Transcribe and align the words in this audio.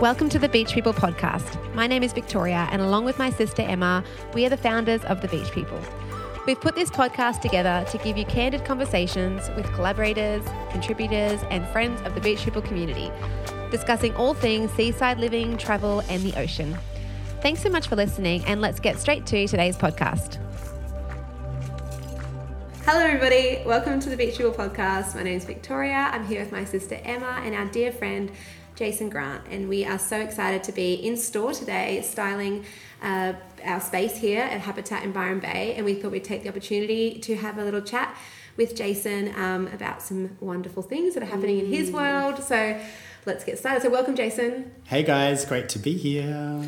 Welcome 0.00 0.28
to 0.30 0.40
the 0.40 0.48
Beach 0.48 0.72
People 0.72 0.92
podcast. 0.92 1.72
My 1.72 1.86
name 1.86 2.02
is 2.02 2.12
Victoria, 2.12 2.68
and 2.72 2.82
along 2.82 3.04
with 3.04 3.16
my 3.16 3.30
sister 3.30 3.62
Emma, 3.62 4.02
we 4.34 4.44
are 4.44 4.48
the 4.48 4.56
founders 4.56 5.02
of 5.04 5.20
the 5.22 5.28
Beach 5.28 5.50
People. 5.52 5.80
We've 6.46 6.60
put 6.60 6.74
this 6.74 6.90
podcast 6.90 7.40
together 7.40 7.86
to 7.90 7.98
give 7.98 8.18
you 8.18 8.24
candid 8.26 8.64
conversations 8.64 9.48
with 9.56 9.72
collaborators, 9.72 10.44
contributors, 10.70 11.40
and 11.48 11.66
friends 11.68 12.02
of 12.02 12.14
the 12.16 12.20
Beach 12.20 12.40
People 12.40 12.60
community, 12.60 13.10
discussing 13.70 14.14
all 14.16 14.34
things 14.34 14.72
seaside 14.72 15.18
living, 15.20 15.56
travel, 15.56 16.00
and 16.10 16.22
the 16.22 16.38
ocean. 16.38 16.76
Thanks 17.40 17.62
so 17.62 17.70
much 17.70 17.86
for 17.86 17.94
listening, 17.94 18.44
and 18.46 18.60
let's 18.60 18.80
get 18.80 18.98
straight 18.98 19.24
to 19.26 19.46
today's 19.46 19.76
podcast. 19.76 20.38
Hello, 22.84 22.98
everybody. 22.98 23.62
Welcome 23.64 24.00
to 24.00 24.10
the 24.10 24.16
Beach 24.16 24.36
People 24.36 24.52
podcast. 24.52 25.14
My 25.14 25.22
name 25.22 25.38
is 25.38 25.44
Victoria. 25.44 26.10
I'm 26.12 26.26
here 26.26 26.40
with 26.40 26.52
my 26.52 26.64
sister 26.64 27.00
Emma 27.04 27.40
and 27.42 27.54
our 27.54 27.66
dear 27.66 27.92
friend 27.92 28.30
Jason 28.76 29.08
Grant, 29.08 29.42
and 29.50 29.68
we 29.68 29.84
are 29.84 29.98
so 29.98 30.18
excited 30.20 30.64
to 30.64 30.72
be 30.72 30.94
in 30.94 31.16
store 31.16 31.52
today 31.52 32.02
styling 32.02 32.64
uh, 33.02 33.34
our 33.64 33.80
space 33.80 34.16
here 34.16 34.42
at 34.42 34.60
Habitat 34.60 35.04
in 35.04 35.12
Byron 35.12 35.38
Bay. 35.38 35.74
And 35.76 35.84
we 35.84 35.94
thought 35.94 36.10
we'd 36.10 36.24
take 36.24 36.42
the 36.42 36.48
opportunity 36.48 37.18
to 37.20 37.36
have 37.36 37.58
a 37.58 37.64
little 37.64 37.80
chat 37.80 38.16
with 38.56 38.74
Jason 38.74 39.32
um, 39.36 39.68
about 39.68 40.02
some 40.02 40.36
wonderful 40.40 40.82
things 40.82 41.14
that 41.14 41.22
are 41.22 41.26
happening 41.26 41.60
in 41.60 41.66
his 41.66 41.92
world. 41.92 42.42
So 42.42 42.80
let's 43.26 43.44
get 43.44 43.58
started. 43.58 43.82
So, 43.82 43.90
welcome, 43.90 44.16
Jason. 44.16 44.72
Hey 44.84 45.04
guys, 45.04 45.44
great 45.44 45.68
to 45.70 45.78
be 45.78 45.96
here. 45.96 46.64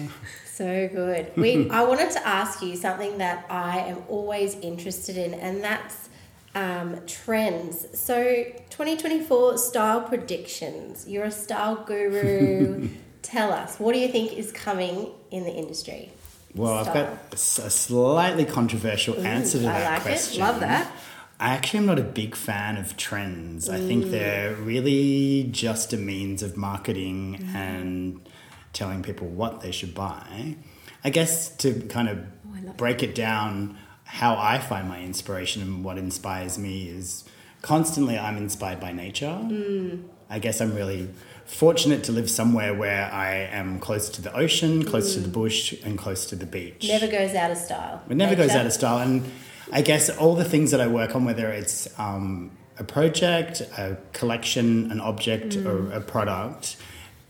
So 0.47 0.89
good. 0.89 1.33
We 1.37 1.69
I 1.71 1.83
wanted 1.85 2.13
to 2.13 2.27
ask 2.27 2.63
you 2.63 2.77
something 2.77 3.19
that 3.19 3.47
I 3.51 3.79
am 3.81 4.05
always 4.09 4.55
interested 4.57 5.17
in, 5.17 5.35
and 5.35 5.63
that's 5.63 6.09
um, 6.57 7.01
trends. 7.07 7.87
So 7.99 8.45
2024 8.71 9.59
style 9.59 10.01
predictions. 10.01 11.07
You're 11.07 11.25
a 11.25 11.31
style 11.31 11.85
guru. 11.85 12.89
Tell 13.23 13.53
us, 13.53 13.79
what 13.79 13.93
do 13.93 13.99
you 13.99 14.09
think 14.09 14.33
is 14.33 14.53
coming 14.53 15.11
in 15.31 15.45
the 15.45 15.53
industry? 15.53 16.11
Well, 16.55 16.73
I've 16.73 16.95
got 16.95 17.19
a 17.33 17.37
slightly 17.37 18.47
controversial 18.47 19.21
answer 19.27 19.59
to 19.59 19.69
I 19.69 19.81
that 19.81 19.91
like 19.91 20.01
it. 20.01 20.03
question. 20.03 20.41
Love 20.41 20.61
that. 20.61 20.91
I 21.39 21.53
actually 21.53 21.81
am 21.81 21.87
not 21.87 21.99
a 21.99 22.03
big 22.05 22.35
fan 22.35 22.79
of 22.79 22.97
trends. 22.97 23.69
I 23.69 23.79
think 23.79 24.07
they're 24.07 24.55
really 24.55 25.49
just 25.51 25.93
a 25.93 25.99
means 25.99 26.43
of 26.43 26.57
marketing 26.57 27.51
and 27.55 28.27
telling 28.73 29.03
people 29.03 29.27
what 29.27 29.61
they 29.61 29.71
should 29.71 29.95
buy. 29.95 30.57
I 31.05 31.11
guess 31.11 31.55
to 31.59 31.75
kind 31.89 32.09
of 32.09 32.25
love 32.65 32.77
break 32.79 33.03
it 33.03 33.15
down, 33.15 33.77
how 34.07 34.37
I 34.37 34.59
find 34.59 34.89
my 34.89 35.03
inspiration 35.03 35.61
and 35.61 35.85
what 35.85 35.99
inspires 35.99 36.59
me 36.59 36.89
is 36.89 37.25
constantly 37.61 38.17
I'm 38.19 38.37
inspired 38.37 38.81
by 38.81 38.93
nature. 38.93 39.39
Mm. 39.43 40.05
I 40.31 40.39
guess 40.39 40.61
I'm 40.61 40.75
really 40.75 41.11
fortunate 41.45 42.05
to 42.05 42.13
live 42.13 42.31
somewhere 42.31 42.73
where 42.75 43.13
I 43.13 43.35
am 43.35 43.79
close 43.79 44.09
to 44.11 44.23
the 44.23 44.35
ocean, 44.35 44.85
close 44.85 45.15
to 45.15 45.21
the 45.21 45.29
mm. 45.29 45.33
bush, 45.33 45.75
and 45.85 45.99
close 45.99 46.27
to 46.27 46.37
the 46.37 46.47
beach. 46.47 46.89
Never 46.89 47.09
goes 47.09 47.35
out 47.35 47.51
of 47.51 47.59
style. 47.59 48.03
It 48.09 48.17
never 48.17 48.35
goes 48.35 48.51
out 48.51 48.67
of 48.67 48.73
style. 48.73 48.99
And 48.99 49.31
I 49.73 49.83
guess 49.83 50.09
all 50.09 50.35
the 50.35 50.45
things 50.45 50.71
that 50.71 50.81
I 50.81 50.87
work 50.87 51.15
on, 51.15 51.25
whether 51.25 51.49
it's 51.49 51.89
um, 51.99 52.53
a 52.79 52.85
project, 52.85 53.61
a 53.77 53.97
collection, 54.13 54.91
an 54.91 55.01
object, 55.01 55.51
mm. 55.51 55.67
or 55.67 55.93
a 55.93 56.01
product, 56.01 56.77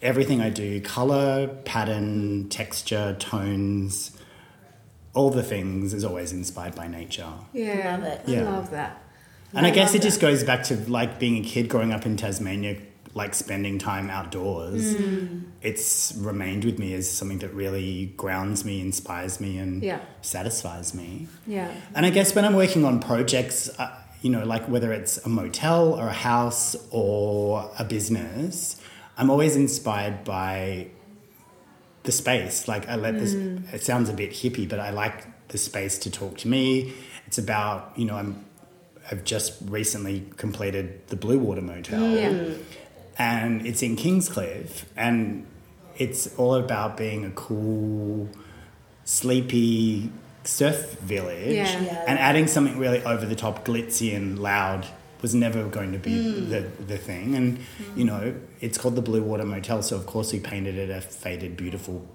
everything 0.03 0.41
I 0.41 0.51
do 0.51 0.81
color, 0.81 1.49
pattern, 1.65 2.49
texture, 2.49 3.17
tones, 3.19 4.16
all 5.17 5.31
the 5.31 5.43
things 5.43 5.93
is 5.95 6.05
always 6.05 6.33
inspired 6.33 6.75
by 6.77 6.87
nature. 6.87 7.33
Yeah, 7.53 7.97
I 7.97 8.09
Love 8.09 8.29
it. 8.29 8.39
I 8.39 8.43
love 8.43 8.71
that. 8.71 9.03
And 9.55 9.65
I, 9.67 9.71
I 9.71 9.73
guess 9.73 9.95
it 9.95 10.03
just 10.03 10.21
goes 10.21 10.45
back 10.45 10.63
to 10.65 10.77
like 10.91 11.19
being 11.19 11.43
a 11.45 11.49
kid 11.49 11.69
growing 11.69 11.93
up 11.93 12.05
in 12.05 12.17
Tasmania, 12.17 12.77
like 13.15 13.35
spending 13.35 13.79
time 13.79 14.11
outdoors. 14.11 14.95
It's 15.63 16.15
remained 16.19 16.65
with 16.65 16.79
me 16.79 16.93
as 16.95 17.11
something 17.11 17.39
that 17.39 17.53
really 17.55 18.13
grounds 18.19 18.65
me, 18.65 18.81
inspires 18.81 19.41
me, 19.41 19.57
and 19.59 19.83
Yeah. 19.83 20.01
satisfies 20.21 20.95
me. 20.95 21.29
Yeah. 21.47 21.71
And 21.95 22.05
I 22.05 22.11
guess 22.11 22.35
when 22.35 22.45
I'm 22.45 22.55
working 22.55 22.85
on 22.85 23.01
projects, 23.01 23.71
uh, 23.79 23.91
you 24.21 24.31
know, 24.31 24.45
like 24.45 24.69
whether 24.69 24.93
it's 24.93 25.17
a 25.25 25.29
motel 25.29 25.95
or 25.95 26.09
a 26.09 26.13
house 26.13 26.77
or 26.91 27.71
a 27.79 27.85
business, 27.85 28.81
I'm 29.17 29.31
always 29.31 29.57
inspired 29.57 30.25
by 30.25 30.89
the 32.07 32.13
space. 32.13 32.67
Like 32.67 32.89
I 32.89 32.97
let 32.97 33.19
this, 33.19 33.35
mm. 33.35 33.73
it 33.73 33.83
sounds 33.83 34.09
a 34.09 34.13
bit 34.15 34.31
hippie, 34.31 34.69
but 34.69 34.81
I 34.81 34.91
like 34.91 35.49
the 35.49 35.59
space 35.59 35.99
to 35.99 36.11
talk 36.11 36.39
to 36.39 36.49
me. 36.49 36.95
It's 37.27 37.39
about, 37.39 37.93
you 37.97 38.07
know, 38.07 38.17
I'm, 38.17 38.45
I've 39.11 39.25
just 39.25 39.59
recently 39.67 40.27
completed 40.37 41.07
the 41.09 41.17
Blue 41.17 41.39
Water 41.39 41.61
Motel 41.61 42.01
Yeah. 42.11 42.31
Mm. 42.31 42.59
and 43.19 43.67
it's 43.67 43.83
in 43.83 43.97
Kingscliff, 43.97 44.85
and 44.97 45.47
it's 45.97 46.35
all 46.37 46.55
about 46.55 46.97
being 46.97 47.25
a 47.25 47.31
cool, 47.31 48.29
sleepy 49.05 50.11
surf 50.45 50.99
village, 51.01 51.55
Yeah. 51.55 51.81
Yeah. 51.83 52.05
and 52.09 52.19
adding 52.19 52.47
something 52.47 52.79
really 52.79 53.03
over 53.05 53.27
the 53.27 53.37
top, 53.37 53.65
glitzy 53.65 54.15
and 54.17 54.39
loud 54.39 54.87
was 55.23 55.35
never 55.35 55.65
going 55.65 55.93
to 55.93 55.99
be 55.99 56.41
the 56.41 56.61
the 56.87 56.99
thing. 56.99 57.35
And 57.35 57.59
you 57.97 58.05
know, 58.05 58.35
it's 58.61 58.79
called 58.79 58.95
the 58.97 59.03
Blue 59.03 59.23
Water 59.23 59.45
Motel, 59.45 59.83
so 59.83 59.97
of 59.97 60.07
course 60.07 60.31
he 60.31 60.41
painted 60.41 60.77
it 60.77 60.91
a 60.91 61.01
faded, 61.01 61.57
beautiful 61.57 62.07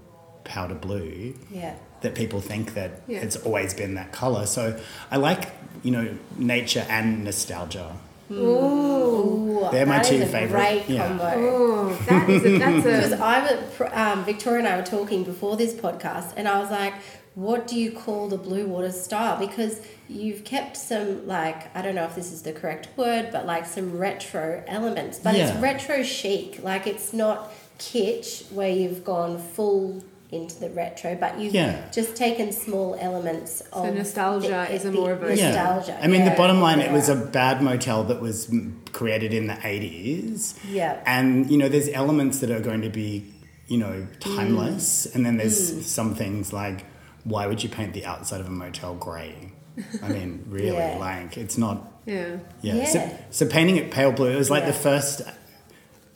powder 0.43 0.75
blue 0.75 1.35
Yeah. 1.51 1.75
that 2.01 2.15
people 2.15 2.41
think 2.41 2.73
that 2.73 3.01
Yeah. 3.07 3.19
it's 3.19 3.35
always 3.37 3.73
been 3.73 3.93
that 3.95 4.11
color. 4.11 4.45
So 4.45 4.79
I 5.11 5.17
like 5.17 5.49
you 5.83 5.91
know 5.91 6.07
nature 6.37 6.85
and 6.89 7.23
nostalgia. 7.23 7.95
Ooh, 8.31 9.67
They're 9.71 9.85
my 9.85 9.97
that 9.97 10.05
two 10.05 10.15
is 10.15 10.21
a 10.21 10.25
favourite, 10.27 10.85
Great 10.85 10.95
yeah. 10.95 11.07
combo. 11.07 11.23
Oh, 11.35 11.89
that 12.07 12.29
is 12.29 12.43
a, 12.45 12.57
that's 12.57 12.75
Because 12.83 13.11
a 13.11 13.23
I 13.23 13.41
was, 13.43 13.91
um, 13.93 14.23
Victoria 14.25 14.59
and 14.59 14.67
I 14.67 14.77
were 14.77 14.85
talking 14.85 15.23
before 15.23 15.57
this 15.57 15.73
podcast, 15.73 16.33
and 16.37 16.47
I 16.47 16.59
was 16.59 16.71
like, 16.71 16.93
what 17.35 17.67
do 17.67 17.75
you 17.79 17.91
call 17.91 18.27
the 18.27 18.37
blue 18.37 18.65
water 18.67 18.91
style? 18.91 19.37
Because 19.39 19.79
you've 20.09 20.43
kept 20.43 20.75
some, 20.77 21.25
like, 21.27 21.73
I 21.75 21.81
don't 21.81 21.95
know 21.95 22.03
if 22.05 22.15
this 22.15 22.31
is 22.31 22.41
the 22.41 22.51
correct 22.51 22.89
word, 22.97 23.29
but 23.31 23.45
like 23.45 23.65
some 23.65 23.97
retro 23.97 24.63
elements. 24.67 25.19
But 25.19 25.35
it's 25.35 25.55
retro 25.59 26.03
chic. 26.03 26.61
Like, 26.63 26.87
it's 26.87 27.13
not 27.13 27.51
kitsch 27.79 28.51
where 28.51 28.69
you've 28.69 29.03
gone 29.03 29.37
full 29.39 30.03
into 30.31 30.57
the 30.61 30.69
retro, 30.69 31.15
but 31.15 31.37
you've 31.39 31.53
Yeah. 31.53 31.75
just 31.91 32.15
taken 32.15 32.51
small 32.53 32.95
elements 32.99 33.61
of 33.73 33.93
nostalgia 33.93 34.65
the- 34.69 34.73
is 34.75 34.85
a 34.85 34.91
more 34.91 35.11
of 35.11 35.23
a- 35.23 35.35
Yeah. 35.35 35.47
nostalgia. 35.51 35.97
I 36.01 36.07
mean, 36.07 36.23
the 36.23 36.31
bottom 36.31 36.61
line, 36.61 36.79
it 36.79 36.91
was 36.91 37.09
a 37.09 37.15
bad 37.15 37.61
motel 37.61 38.03
that 38.05 38.21
was 38.21 38.47
mm, 38.47 38.71
created 38.93 39.33
in 39.33 39.47
the 39.47 39.57
80s. 39.65 40.55
Yeah. 40.69 40.97
And, 41.05 41.49
you 41.51 41.57
know, 41.57 41.67
there's 41.67 41.89
elements 41.89 42.39
that 42.39 42.49
are 42.49 42.61
going 42.61 42.81
to 42.81 42.89
be, 42.89 43.25
you 43.67 43.77
know, 43.77 44.07
timeless. 44.21 45.05
Mm. 45.07 45.15
And 45.15 45.25
then 45.25 45.37
there's 45.37 45.85
some 45.85 46.15
things 46.15 46.53
like, 46.53 46.85
why 47.23 47.47
would 47.47 47.61
you 47.63 47.69
paint 47.69 47.93
the 47.93 48.05
outside 48.05 48.39
of 48.41 48.47
a 48.47 48.51
motel 48.51 48.95
grey? 48.95 49.51
I 50.03 50.09
mean, 50.09 50.43
really, 50.49 50.75
Yeah. 50.77 50.97
like, 50.97 51.37
it's 51.37 51.57
not, 51.57 51.91
yeah. 52.05 52.37
yeah. 52.61 52.85
So, 52.85 53.17
so 53.31 53.45
painting 53.47 53.77
it 53.77 53.91
pale 53.91 54.11
blue, 54.11 54.29
it 54.31 54.35
was 54.35 54.49
like 54.49 54.63
Yeah. 54.63 54.71
the 54.71 54.77
first 54.77 55.21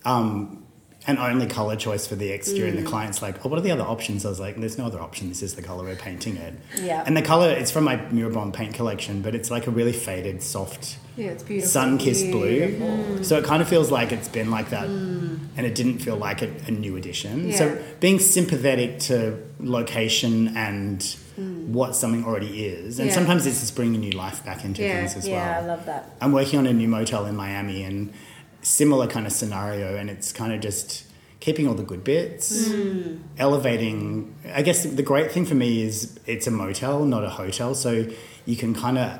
um, 0.04 0.65
and 1.08 1.20
only 1.20 1.46
color 1.46 1.76
choice 1.76 2.08
for 2.08 2.16
the 2.16 2.30
exterior. 2.32 2.72
Mm. 2.72 2.78
And 2.78 2.86
the 2.86 2.90
client's 2.90 3.22
like, 3.22 3.46
oh, 3.46 3.50
what 3.50 3.60
are 3.60 3.62
the 3.62 3.72
other 3.72 3.84
options? 3.84 4.26
I 4.26 4.30
was 4.30 4.40
like, 4.40 4.56
there's 4.56 4.78
no 4.78 4.86
other 4.88 5.00
option. 5.00 5.30
This 5.30 5.44
is 5.44 5.54
the 5.56 5.62
color 5.62 5.84
we're 5.84 5.96
painting 5.96 6.36
it. 6.38 6.56
Yeah. 6.82 7.04
And 7.06 7.16
the 7.16 7.22
color, 7.22 7.50
it's 7.52 7.70
from 7.70 7.84
my 7.84 7.98
Murobond 7.98 8.54
paint 8.54 8.74
collection, 8.74 9.22
but 9.22 9.36
it's 9.36 9.52
like 9.52 9.68
a 9.68 9.72
really 9.72 9.94
faded, 9.94 10.42
soft, 10.42 10.98
Yeah, 11.16 11.28
it's 11.28 11.44
beautiful. 11.44 11.70
sun 11.70 11.98
kissed 12.00 12.32
blue. 12.32 12.68
Beautiful. 12.78 13.24
So 13.24 13.38
it 13.38 13.46
kind 13.46 13.62
of 13.62 13.70
feels 13.70 13.92
like 13.92 14.12
it's 14.12 14.28
been 14.28 14.50
like 14.50 14.72
that. 14.72 14.86
And 14.88 15.60
it 15.66 15.76
didn't 15.76 16.00
feel 16.00 16.16
like 16.18 16.42
a, 16.42 16.50
a 16.68 16.72
new 16.72 16.96
addition. 16.98 17.50
Yeah. 17.50 17.56
So 17.58 17.84
being 18.00 18.18
sympathetic 18.20 19.00
to 19.02 19.38
location 19.60 20.56
and 20.58 21.04
what 21.68 21.96
something 21.96 22.24
already 22.26 22.66
is. 22.66 22.98
And 23.00 23.10
Yeah. 23.10 23.14
sometimes 23.16 23.46
it's 23.46 23.60
just 23.60 23.76
bringing 23.76 24.00
new 24.00 24.12
life 24.12 24.44
back 24.46 24.66
into 24.66 24.82
Yeah. 24.82 24.98
things 25.00 25.16
as 25.18 25.26
well. 25.30 25.36
Yeah. 25.36 25.60
I 25.60 25.66
love 25.66 25.86
that. 25.86 26.16
I'm 26.22 26.32
working 26.32 26.58
on 26.60 26.66
a 26.66 26.74
new 26.74 26.88
motel 26.88 27.26
in 27.26 27.36
Miami 27.36 27.84
and 27.84 28.12
similar 28.66 29.08
kind 29.08 29.26
of 29.28 29.32
scenario, 29.32 29.96
and 29.96 30.10
it's 30.10 30.34
kind 30.34 30.52
of 30.52 30.60
just 30.60 31.06
keeping 31.40 31.68
all 31.68 31.76
the 31.76 31.84
good 31.84 32.04
bits, 32.04 32.68
mm. 32.70 33.20
elevating. 33.38 34.34
I 34.54 34.64
guess 34.64 34.84
the 34.84 35.04
great 35.04 35.32
thing 35.32 35.46
for 35.46 35.54
me 35.56 35.84
is 35.84 36.20
it's 36.26 36.48
a 36.48 36.52
motel, 36.52 37.06
not 37.06 37.24
a 37.24 37.30
hotel, 37.30 37.76
so 37.76 38.08
you 38.46 38.56
can 38.56 38.74
kind 38.74 38.98
of 38.98 39.20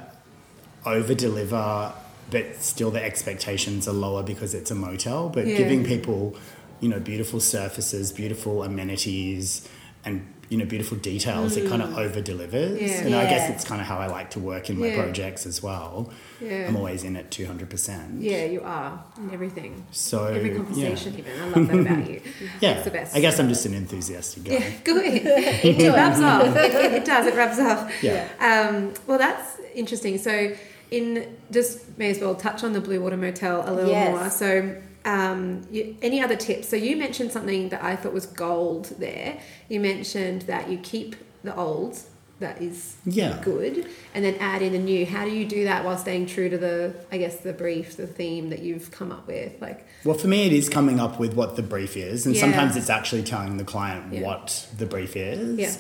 over 0.86 1.14
deliver, 1.14 1.94
but 2.32 2.56
still 2.58 2.90
the 2.90 3.04
expectations 3.04 3.88
are 3.88 3.94
lower 3.94 4.24
because 4.24 4.54
it's 4.56 4.72
a 4.72 4.76
motel. 4.76 5.30
But 5.30 5.46
Yeah. 5.48 5.58
giving 5.58 5.86
people, 5.86 6.36
you 6.80 6.90
know, 6.90 7.00
beautiful 7.00 7.40
surfaces, 7.40 8.12
beautiful 8.12 8.64
amenities, 8.64 9.68
and 10.04 10.35
you 10.50 10.58
know, 10.58 10.66
beautiful 10.66 10.98
details, 10.98 11.58
it 11.58 11.68
kind 11.68 11.82
of 11.82 11.98
over 11.98 12.22
delivers. 12.22 12.80
Yeah. 12.80 13.02
And 13.06 13.16
I 13.16 13.24
guess 13.24 13.50
Yeah. 13.50 13.56
it's 13.56 13.64
kind 13.66 13.82
of 13.82 13.88
how 13.88 13.98
I 13.98 14.08
like 14.08 14.30
to 14.32 14.40
work 14.40 14.70
in 14.70 14.80
my 14.80 14.88
Yeah. 14.88 15.02
projects 15.02 15.46
as 15.48 15.64
well. 15.64 16.12
Yeah. 16.40 16.68
I'm 16.68 16.76
always 16.76 17.04
in 17.04 17.16
it 17.16 17.32
200%. 17.32 18.22
Yeah, 18.22 18.46
you 18.46 18.62
are 18.62 19.04
in 19.18 19.34
everything. 19.34 19.86
So, 19.92 20.26
Every 20.26 20.52
yeah. 20.52 20.58
conversation, 20.58 21.16
even. 21.18 21.32
I 21.42 21.46
love 21.48 21.68
that 21.68 21.80
about 21.80 22.10
you. 22.10 22.22
Yeah. 22.62 22.72
It's 22.76 22.86
the 22.86 22.92
best. 22.92 23.16
I 23.16 23.20
guess 23.22 23.40
I'm 23.40 23.50
just 23.50 23.66
an 23.66 23.74
enthusiastic 23.74 24.44
guy. 24.44 24.52
Yeah, 24.54 24.70
good. 24.84 25.04
it 25.26 25.94
rubs 25.94 26.22
off. 26.22 26.56
It, 26.56 26.76
it 27.00 27.06
does. 27.06 27.26
It 27.28 27.36
rubs 27.36 27.60
off. 27.60 27.92
Yeah. 28.04 28.28
Um, 28.40 28.94
well, 29.08 29.18
that's 29.18 29.58
interesting. 29.74 30.18
So, 30.20 30.52
in 30.92 31.26
just 31.52 31.98
may 31.98 32.12
as 32.12 32.20
well 32.20 32.36
touch 32.36 32.64
on 32.64 32.74
the 32.74 32.82
Blue 32.82 33.02
Water 33.02 33.18
Motel 33.18 33.64
a 33.68 33.74
little 33.74 33.90
Yes. 33.90 34.12
more. 34.16 34.30
So, 34.30 34.76
um, 35.06 35.62
you, 35.72 35.96
any 36.02 36.22
other 36.22 36.36
tips? 36.36 36.68
So 36.68 36.76
you 36.76 36.98
mentioned 36.98 37.32
something 37.32 37.70
that 37.70 37.84
I 37.84 37.96
thought 37.96 38.14
was 38.14 38.26
gold 38.26 38.86
there. 39.00 39.40
You 39.70 39.80
mentioned 39.80 40.44
that 40.44 40.70
you 40.70 40.78
keep 40.80 41.16
the 41.44 41.56
old 41.56 42.00
that 42.40 42.62
is 42.62 42.98
Yeah. 43.06 43.40
good 43.42 43.88
and 44.14 44.26
then 44.26 44.36
add 44.42 44.62
in 44.62 44.74
the 44.74 44.80
new. 44.80 45.06
How 45.06 45.24
do 45.24 45.32
you 45.32 45.46
do 45.46 45.64
that 45.64 45.86
while 45.86 45.98
staying 45.98 46.26
true 46.26 46.50
to 46.50 46.58
the, 46.58 46.94
I 47.10 47.18
guess, 47.18 47.38
the 47.38 47.54
brief, 47.54 47.96
the 47.96 48.08
theme 48.08 48.50
that 48.50 48.60
you've 48.60 48.92
come 48.92 49.10
up 49.12 49.26
with? 49.26 49.54
Like, 49.62 49.86
Well, 50.04 50.18
for 50.18 50.28
me, 50.28 50.46
it 50.46 50.52
is 50.52 50.68
coming 50.68 51.00
up 51.00 51.18
with 51.18 51.34
what 51.34 51.56
the 51.56 51.62
brief 51.64 51.96
is, 51.96 52.26
and 52.26 52.36
Yeah. 52.36 52.42
sometimes 52.42 52.76
it's 52.76 52.90
actually 52.90 53.24
telling 53.24 53.56
the 53.56 53.64
client 53.64 54.12
Yeah. 54.12 54.24
what 54.24 54.68
the 54.78 54.86
brief 54.86 55.16
is. 55.16 55.78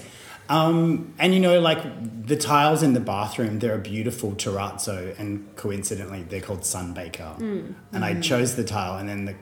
Yeah. 0.49 0.63
Um, 0.63 1.13
and 1.17 1.33
you 1.33 1.39
know, 1.39 1.59
like 1.59 1.81
the 2.25 2.35
tiles 2.35 2.83
in 2.83 2.93
the 2.93 2.99
bathroom, 2.99 3.59
they're 3.59 3.75
a 3.75 3.79
beautiful 3.79 4.31
terrazzo, 4.31 5.17
and 5.19 5.55
coincidentally, 5.55 6.23
they're 6.23 6.41
called 6.41 6.61
Sunbaker. 6.61 7.39
Mm. 7.39 7.75
And 7.93 8.05
I 8.05 8.19
chose 8.19 8.55
the 8.55 8.63
tile, 8.63 8.97
and 8.97 9.07
then 9.09 9.25
the 9.25 9.35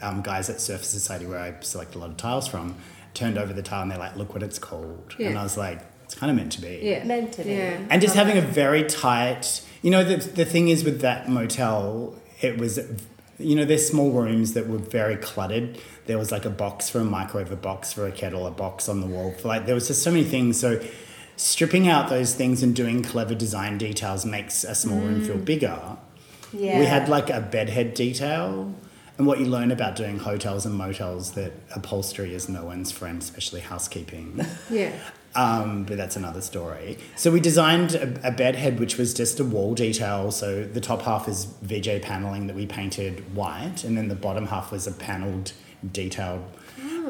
um, 0.00 0.22
guys 0.22 0.50
at 0.50 0.60
Surface 0.60 0.88
Society, 0.88 1.26
where 1.26 1.38
I 1.38 1.54
select 1.60 1.94
a 1.94 1.98
lot 1.98 2.10
of 2.10 2.16
tiles 2.16 2.46
from, 2.46 2.76
turned 3.14 3.38
over 3.38 3.52
the 3.52 3.62
tile, 3.62 3.82
and 3.82 3.90
they're 3.90 3.98
like, 3.98 4.16
"Look 4.16 4.34
what 4.34 4.42
it's 4.42 4.58
called," 4.58 5.14
and 5.18 5.38
I 5.38 5.42
was 5.42 5.56
like, 5.56 5.80
"It's 6.04 6.14
kind 6.14 6.30
of 6.30 6.36
meant 6.36 6.52
to 6.52 6.60
be." 6.60 6.80
yeah. 6.82 7.04
Meant 7.04 7.32
to 7.34 7.44
be. 7.44 7.52
Yeah. 7.52 7.80
and 7.90 8.02
just 8.02 8.14
having 8.14 8.36
a 8.36 8.42
very 8.42 8.84
tight 8.84 9.62
you 9.82 9.90
know 9.92 10.02
the, 10.02 10.16
the 10.16 10.44
thing 10.44 10.68
is 10.68 10.82
with 10.82 11.00
that 11.02 11.28
motel 11.28 12.16
it 12.40 12.58
was 12.58 12.80
you 13.38 13.54
know 13.54 13.64
there's 13.64 13.86
small 13.86 14.10
rooms 14.10 14.54
that 14.54 14.68
were 14.68 14.78
very 14.78 15.16
cluttered. 15.16 15.78
There 16.06 16.18
was 16.18 16.32
like 16.32 16.44
a 16.44 16.50
box 16.50 16.88
for 16.88 17.00
a 17.00 17.04
microwave 17.04 17.50
a 17.52 17.56
box 17.56 17.92
for 17.92 18.06
a 18.06 18.12
kettle 18.12 18.46
a 18.46 18.50
box 18.50 18.88
on 18.88 19.00
the 19.00 19.06
wall. 19.06 19.32
For 19.32 19.48
like 19.48 19.66
there 19.66 19.74
was 19.74 19.88
just 19.88 20.02
so 20.02 20.10
many 20.10 20.24
things. 20.24 20.58
So 20.58 20.82
stripping 21.36 21.88
out 21.88 22.08
those 22.08 22.34
things 22.34 22.62
and 22.62 22.74
doing 22.74 23.02
clever 23.02 23.34
design 23.34 23.78
details 23.78 24.24
makes 24.24 24.64
a 24.64 24.74
small 24.74 24.98
room 24.98 25.22
feel 25.22 25.36
mm. 25.36 25.44
bigger. 25.44 25.96
Yeah. 26.52 26.78
we 26.78 26.86
had 26.86 27.08
like 27.08 27.28
a 27.28 27.40
bedhead 27.40 27.94
detail. 27.94 28.74
And 29.18 29.26
what 29.26 29.40
you 29.40 29.46
learn 29.46 29.70
about 29.70 29.96
doing 29.96 30.18
hotels 30.18 30.66
and 30.66 30.74
motels 30.74 31.32
that 31.32 31.52
upholstery 31.74 32.34
is 32.34 32.50
no 32.50 32.64
one's 32.64 32.92
friend 32.92 33.22
especially 33.22 33.60
housekeeping. 33.60 34.44
Yeah. 34.70 34.92
Um, 35.36 35.84
but 35.84 35.96
that's 35.96 36.16
another 36.16 36.40
story. 36.40 36.98
So 37.14 37.30
we 37.30 37.40
designed 37.40 37.94
a, 37.94 38.28
a 38.28 38.30
bed 38.32 38.56
head, 38.56 38.80
which 38.80 38.96
was 38.96 39.12
just 39.14 39.38
a 39.38 39.44
wall 39.44 39.74
detail. 39.74 40.30
So 40.30 40.64
the 40.64 40.80
top 40.80 41.02
half 41.02 41.28
is 41.28 41.44
VJ 41.62 42.02
paneling 42.02 42.46
that 42.48 42.56
we 42.56 42.66
painted 42.66 43.34
white, 43.34 43.84
and 43.84 43.96
then 43.96 44.08
the 44.08 44.14
bottom 44.14 44.46
half 44.46 44.72
was 44.72 44.86
a 44.86 44.92
paneled, 44.92 45.52
detailed 45.92 46.42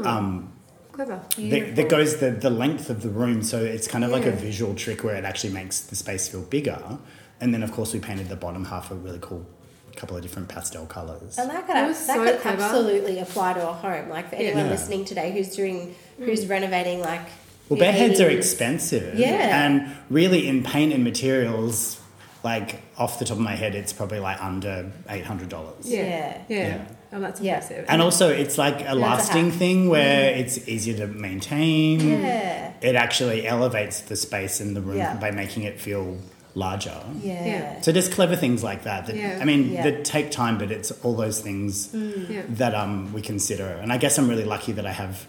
um, 0.04 0.52
Clever. 0.92 1.20
that, 1.38 1.76
that 1.76 1.88
goes 1.88 2.16
the, 2.18 2.30
the 2.30 2.50
length 2.50 2.90
of 2.90 3.02
the 3.02 3.08
room. 3.10 3.42
So 3.42 3.62
it's 3.62 3.86
kind 3.86 4.04
of 4.04 4.10
like 4.10 4.24
a 4.26 4.32
visual 4.32 4.74
trick 4.74 5.04
where 5.04 5.14
it 5.14 5.24
actually 5.24 5.52
makes 5.52 5.80
the 5.80 5.96
space 5.96 6.28
feel 6.28 6.42
bigger. 6.42 6.98
And 7.40 7.52
then, 7.52 7.62
of 7.62 7.70
course, 7.72 7.92
we 7.92 8.00
painted 8.00 8.28
the 8.28 8.36
bottom 8.36 8.64
half 8.64 8.90
a 8.90 8.94
really 8.94 9.18
cool 9.20 9.46
couple 9.94 10.14
of 10.16 10.22
different 10.22 10.46
pastel 10.48 10.84
colors. 10.86 11.38
And 11.38 11.48
that 11.50 11.66
could, 11.66 11.74
That 11.74 11.88
that 11.88 11.96
so 11.96 12.24
could 12.24 12.40
clever. 12.40 12.62
absolutely 12.62 13.18
apply 13.18 13.54
to 13.54 13.66
a 13.68 13.72
home. 13.72 14.10
Like 14.10 14.28
for 14.28 14.36
anyone 14.36 14.66
Yeah. 14.66 14.70
listening 14.70 15.06
today 15.06 15.32
who's 15.32 15.54
doing, 15.56 15.94
who's 16.18 16.46
renovating, 16.46 17.00
like 17.00 17.26
Well, 17.68 17.78
bed 17.78 17.94
heads 17.94 18.20
are 18.20 18.28
expensive. 18.30 19.18
Yeah. 19.18 19.64
And 19.66 19.96
really, 20.10 20.46
in 20.48 20.62
paint 20.62 20.92
and 20.92 21.02
materials, 21.04 22.00
like 22.44 22.80
off 22.96 23.18
the 23.18 23.24
top 23.24 23.36
of 23.38 23.42
my 23.42 23.56
head, 23.56 23.74
it's 23.74 23.92
probably 23.92 24.20
like 24.20 24.40
under 24.42 24.92
$800. 25.08 25.50
Yeah. 25.84 26.00
Yeah. 26.02 26.42
Yeah. 26.48 26.58
Yeah. 26.58 26.84
Oh, 27.12 27.20
that's 27.20 27.40
Yeah. 27.40 27.62
And 27.88 28.02
also, 28.02 28.28
it's 28.28 28.58
like 28.58 28.86
a 28.86 28.94
lasting 28.94 29.50
hack. 29.50 29.58
thing 29.58 29.88
where 29.88 30.34
it's 30.34 30.68
easier 30.68 30.96
to 30.98 31.06
maintain. 31.06 32.00
Yeah. 32.20 32.72
It 32.82 32.94
actually 32.94 33.46
elevates 33.46 34.00
the 34.00 34.16
space 34.16 34.60
in 34.60 34.74
the 34.74 34.80
room 34.80 34.98
Yeah. 34.98 35.16
by 35.16 35.30
making 35.30 35.62
it 35.64 35.80
feel 35.80 36.18
larger. 36.54 36.94
Yeah. 37.22 37.44
Yeah. 37.46 37.80
So 37.80 37.92
just 37.92 38.12
clever 38.12 38.34
things 38.36 38.62
like 38.62 38.84
that. 38.84 39.06
that 39.06 39.16
Yeah. 39.16 39.38
I 39.40 39.44
mean, 39.44 39.72
Yeah. 39.72 39.82
that 39.84 40.04
take 40.04 40.30
time, 40.30 40.56
but 40.58 40.70
it's 40.70 40.90
all 41.02 41.14
those 41.14 41.40
things 41.40 41.90
Yeah. 41.92 42.42
that 42.48 42.74
um, 42.74 43.12
we 43.12 43.22
consider. 43.22 43.66
And 43.82 43.92
I 43.92 43.98
guess 43.98 44.18
I'm 44.18 44.28
really 44.28 44.44
lucky 44.44 44.72
that 44.72 44.86
I 44.86 44.92
have 44.92 45.26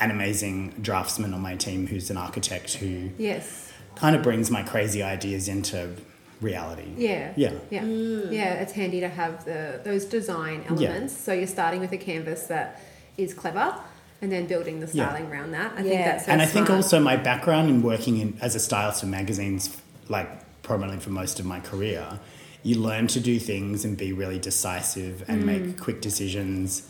an 0.00 0.10
amazing 0.10 0.74
draftsman 0.80 1.34
on 1.34 1.40
my 1.40 1.56
team 1.56 1.86
who's 1.86 2.10
an 2.10 2.16
architect 2.16 2.74
who 2.74 3.10
yes. 3.18 3.72
kind 3.96 4.16
of 4.16 4.22
brings 4.22 4.50
my 4.50 4.62
crazy 4.62 5.02
ideas 5.02 5.48
into 5.48 5.94
reality. 6.40 6.88
Yeah. 6.96 7.32
Yeah. 7.36 7.52
Yeah. 7.70 7.84
Yeah. 7.84 8.54
It's 8.54 8.72
handy 8.72 9.00
to 9.00 9.08
have 9.08 9.44
the 9.44 9.80
those 9.84 10.06
design 10.06 10.62
Yeah. 10.76 10.88
elements. 10.88 11.16
So 11.16 11.32
you're 11.32 11.46
starting 11.46 11.80
with 11.80 11.92
a 11.92 11.98
canvas 11.98 12.46
that 12.46 12.80
is 13.18 13.34
clever 13.34 13.74
and 14.22 14.32
then 14.32 14.46
building 14.46 14.80
the 14.80 14.86
Yeah. 14.86 15.08
styling 15.08 15.30
around 15.30 15.52
that. 15.52 15.72
I 15.76 15.82
think 15.82 15.94
Yeah. 15.94 16.04
that's 16.12 16.24
so 16.26 16.32
and 16.32 16.40
I 16.40 16.46
think 16.46 16.70
also 16.70 16.98
my 17.00 17.16
background 17.16 17.68
in 17.68 17.82
working 17.82 18.18
in 18.18 18.38
as 18.40 18.54
a 18.54 18.58
stylist 18.60 19.00
for 19.00 19.06
magazines, 19.06 19.76
like 20.08 20.28
prominently 20.62 21.00
for 21.00 21.10
most 21.10 21.38
of 21.40 21.44
my 21.46 21.60
career, 21.60 22.18
you 22.62 22.76
learn 22.78 23.06
to 23.08 23.20
do 23.20 23.38
things 23.38 23.84
and 23.84 23.96
be 23.96 24.12
really 24.12 24.38
decisive 24.38 25.24
and 25.28 25.42
Mm. 25.42 25.46
make 25.46 25.80
quick 25.80 26.00
decisions. 26.00 26.82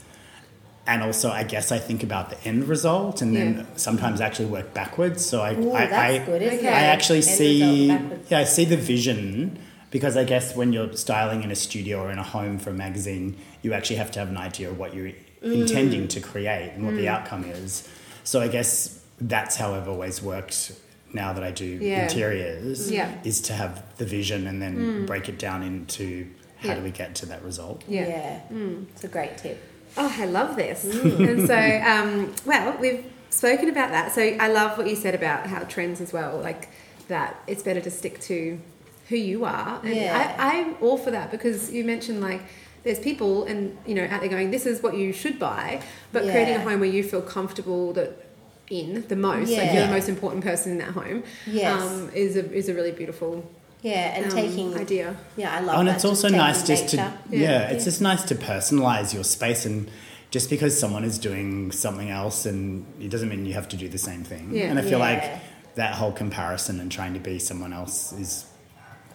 And 0.87 1.03
also, 1.03 1.31
I 1.31 1.44
guess 1.44 1.71
I 1.71 1.79
think 1.79 2.03
about 2.03 2.31
the 2.31 2.43
end 2.49 2.65
result 2.65 3.23
and 3.23 3.37
then 3.37 3.55
Yeah. 3.59 3.65
sometimes 3.77 4.21
actually 4.21 4.47
work 4.47 4.73
backwards. 4.75 5.25
So 5.25 5.41
I, 5.41 5.55
Ooh, 5.55 5.73
I, 5.73 5.87
that's 5.87 5.93
I, 5.93 6.25
good, 6.25 6.43
isn't 6.43 6.59
Okay. 6.59 6.69
I 6.69 6.82
actually 6.87 7.19
End 7.19 7.25
see, 7.27 7.87
yeah, 7.87 8.38
I 8.38 8.44
see 8.44 8.65
the 8.65 8.77
vision 8.77 9.59
because 9.91 10.17
I 10.17 10.25
guess 10.25 10.56
when 10.56 10.73
you're 10.73 10.93
styling 10.94 11.43
in 11.43 11.50
a 11.50 11.55
studio 11.55 12.00
or 12.03 12.11
in 12.11 12.19
a 12.19 12.23
home 12.23 12.59
for 12.59 12.71
a 12.71 12.73
magazine, 12.73 13.37
you 13.62 13.73
actually 13.73 13.97
have 13.97 14.11
to 14.12 14.19
have 14.19 14.29
an 14.31 14.37
idea 14.37 14.69
of 14.71 14.79
what 14.79 14.94
you're 14.94 15.12
Mm. 15.43 15.62
intending 15.62 16.06
to 16.09 16.21
create 16.21 16.73
and 16.75 16.85
what 16.85 16.94
the 16.97 17.06
mm. 17.06 17.15
outcome 17.15 17.44
is. 17.44 17.88
So 18.25 18.43
I 18.43 18.49
guess 18.49 19.00
that's 19.21 19.56
how 19.56 19.75
I've 19.75 19.88
always 19.88 20.21
worked. 20.23 20.73
Now 21.15 21.32
that 21.32 21.43
I 21.43 21.50
do 21.50 21.65
Yeah. 21.65 22.03
interiors, 22.03 22.91
Yeah. 22.91 23.11
is 23.25 23.41
to 23.43 23.53
have 23.55 23.82
the 23.97 24.05
vision 24.05 24.47
and 24.47 24.61
then 24.61 24.77
mm. 24.77 25.06
break 25.06 25.29
it 25.31 25.38
down 25.38 25.62
into 25.62 26.27
how 26.59 26.69
Yeah. 26.69 26.75
do 26.77 26.82
we 26.82 26.91
get 26.91 27.15
to 27.17 27.27
that 27.27 27.43
result. 27.43 27.82
Yeah. 27.88 28.06
Yeah. 28.06 28.41
Mm. 28.53 28.85
It's 28.94 29.05
a 29.05 29.09
great 29.09 29.38
tip. 29.38 29.59
Oh, 29.96 30.14
I 30.19 30.25
love 30.26 30.56
this. 30.56 30.84
and 30.84 31.46
so, 31.46 31.56
um, 31.56 32.34
well, 32.46 32.76
we've 32.78 33.04
spoken 33.31 33.69
about 33.69 33.90
that. 33.90 34.12
So 34.12 34.22
I 34.22 34.48
love 34.48 34.78
what 34.78 34.88
you 34.88 34.96
said 34.96 35.14
about 35.14 35.46
how 35.46 35.60
trends 35.64 36.00
as 36.00 36.12
well, 36.12 36.38
like 36.38 36.69
that 37.08 37.37
it's 37.46 37.62
better 37.62 37.81
to 37.81 37.90
stick 37.90 38.20
to 38.22 38.60
who 39.08 39.16
you 39.16 39.44
are. 39.44 39.81
And 39.84 39.94
Yeah. 39.94 40.34
I, 40.38 40.58
I'm 40.60 40.76
all 40.81 40.96
for 40.96 41.10
that 41.10 41.31
because 41.31 41.72
you 41.72 41.84
mentioned 41.84 42.20
like 42.20 42.40
there's 42.84 42.98
people 43.00 43.44
and 43.44 43.76
you 43.87 43.94
know 43.94 44.04
out 44.10 44.20
there 44.20 44.31
going, 44.31 44.50
this 44.50 44.64
is 44.66 44.82
what 44.82 44.96
you 44.96 45.12
should 45.12 45.38
buy, 45.38 45.82
but 46.12 46.22
creating 46.22 46.54
a 46.56 46.60
home 46.60 46.81
where 46.81 46.88
you 46.88 47.02
feel 47.02 47.20
comfortable 47.22 47.93
that 47.94 48.26
in 48.70 49.04
the 49.08 49.16
most, 49.16 49.50
like 49.50 49.72
you're 49.72 49.86
the 49.86 49.93
most 49.93 50.08
important 50.08 50.44
person 50.44 50.70
in 50.72 50.78
that 50.78 50.90
home, 50.93 51.25
Yes. 51.46 51.82
um, 51.82 52.10
is 52.14 52.36
a 52.36 52.50
is 52.52 52.69
a 52.69 52.75
really 52.75 52.93
beautiful 52.93 53.44
Yeah, 53.82 54.17
and 54.17 54.27
um, 54.27 54.31
taking 54.32 54.77
idea. 54.77 55.17
Yeah, 55.37 55.55
I 55.56 55.61
love 55.61 55.77
Oh, 55.77 55.79
and 55.81 55.88
that. 55.88 55.97
it's 55.97 56.05
also 56.05 56.29
nice 56.29 56.67
just 56.67 56.88
to 56.91 56.97
yeah, 56.97 57.12
Yeah. 57.31 57.69
it's 57.71 57.85
just 57.85 58.00
nice 58.00 58.23
to 58.25 58.35
personalize 58.35 59.15
your 59.15 59.25
space 59.25 59.65
and 59.65 59.91
just 60.31 60.51
because 60.51 60.79
someone 60.79 61.03
is 61.05 61.19
doing 61.19 61.72
something 61.72 62.10
else 62.10 62.46
and 62.46 62.84
it 63.01 63.10
doesn't 63.10 63.29
mean 63.29 63.46
you 63.46 63.55
have 63.55 63.69
to 63.70 63.77
do 63.77 63.89
the 63.89 63.99
same 63.99 64.22
thing. 64.22 64.51
Yeah. 64.53 64.65
And 64.67 64.79
I 64.79 64.82
feel 64.82 64.99
Yeah. 64.99 65.10
like 65.13 65.41
that 65.77 65.94
whole 65.94 66.13
comparison 66.13 66.79
and 66.81 66.91
trying 66.93 67.15
to 67.15 67.20
be 67.20 67.39
someone 67.39 67.72
else 67.72 68.13
is 68.13 68.44